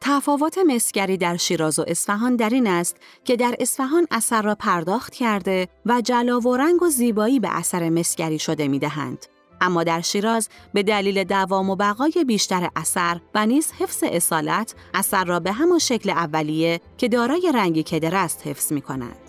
تفاوت 0.01 0.59
مسگری 0.67 1.17
در 1.17 1.37
شیراز 1.37 1.79
و 1.79 1.85
اصفهان 1.89 2.37
در 2.37 2.49
این 2.49 2.67
است 2.67 2.97
که 3.25 3.37
در 3.37 3.55
اصفهان 3.61 4.07
اثر 4.11 4.43
را 4.43 4.55
پرداخت 4.55 5.15
کرده 5.15 5.69
و 5.87 6.01
جلا 6.01 6.41
و 6.41 6.57
رنگ 6.57 6.83
و 6.83 6.89
زیبایی 6.89 7.41
به 7.41 7.57
اثر 7.57 7.91
مسگری 7.91 8.39
شده 8.39 8.69
می 8.69 8.79
دهند. 8.79 9.27
اما 9.61 9.85
در 9.85 10.01
شیراز 10.01 10.49
به 10.75 10.83
دلیل 10.83 11.25
دوام 11.25 11.71
و 11.71 11.77
بقای 11.77 12.25
بیشتر 12.27 12.69
اثر 12.77 13.21
و 13.35 13.47
نیز 13.47 13.73
حفظ 13.73 14.05
اصالت 14.07 14.75
اثر 14.95 15.25
را 15.25 15.41
به 15.41 15.53
همان 15.53 15.79
شکل 15.79 16.11
اولیه 16.11 16.81
که 16.99 17.09
دارای 17.09 17.53
رنگی 17.55 17.83
کدر 17.83 18.15
است 18.15 18.47
حفظ 18.47 18.73
می 18.73 18.81
کند. 18.81 19.22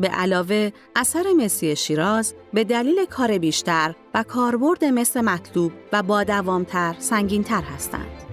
به 0.00 0.08
علاوه 0.08 0.70
اثر 0.96 1.24
مسی 1.36 1.76
شیراز 1.76 2.34
به 2.52 2.64
دلیل 2.64 3.04
کار 3.04 3.38
بیشتر 3.38 3.94
و 4.14 4.22
کاربرد 4.22 4.84
مثل 4.84 5.20
مطلوب 5.20 5.72
و 5.92 6.02
با 6.02 6.24
دوامتر 6.24 6.94
سنگینتر 6.98 7.62
هستند. 7.62 8.29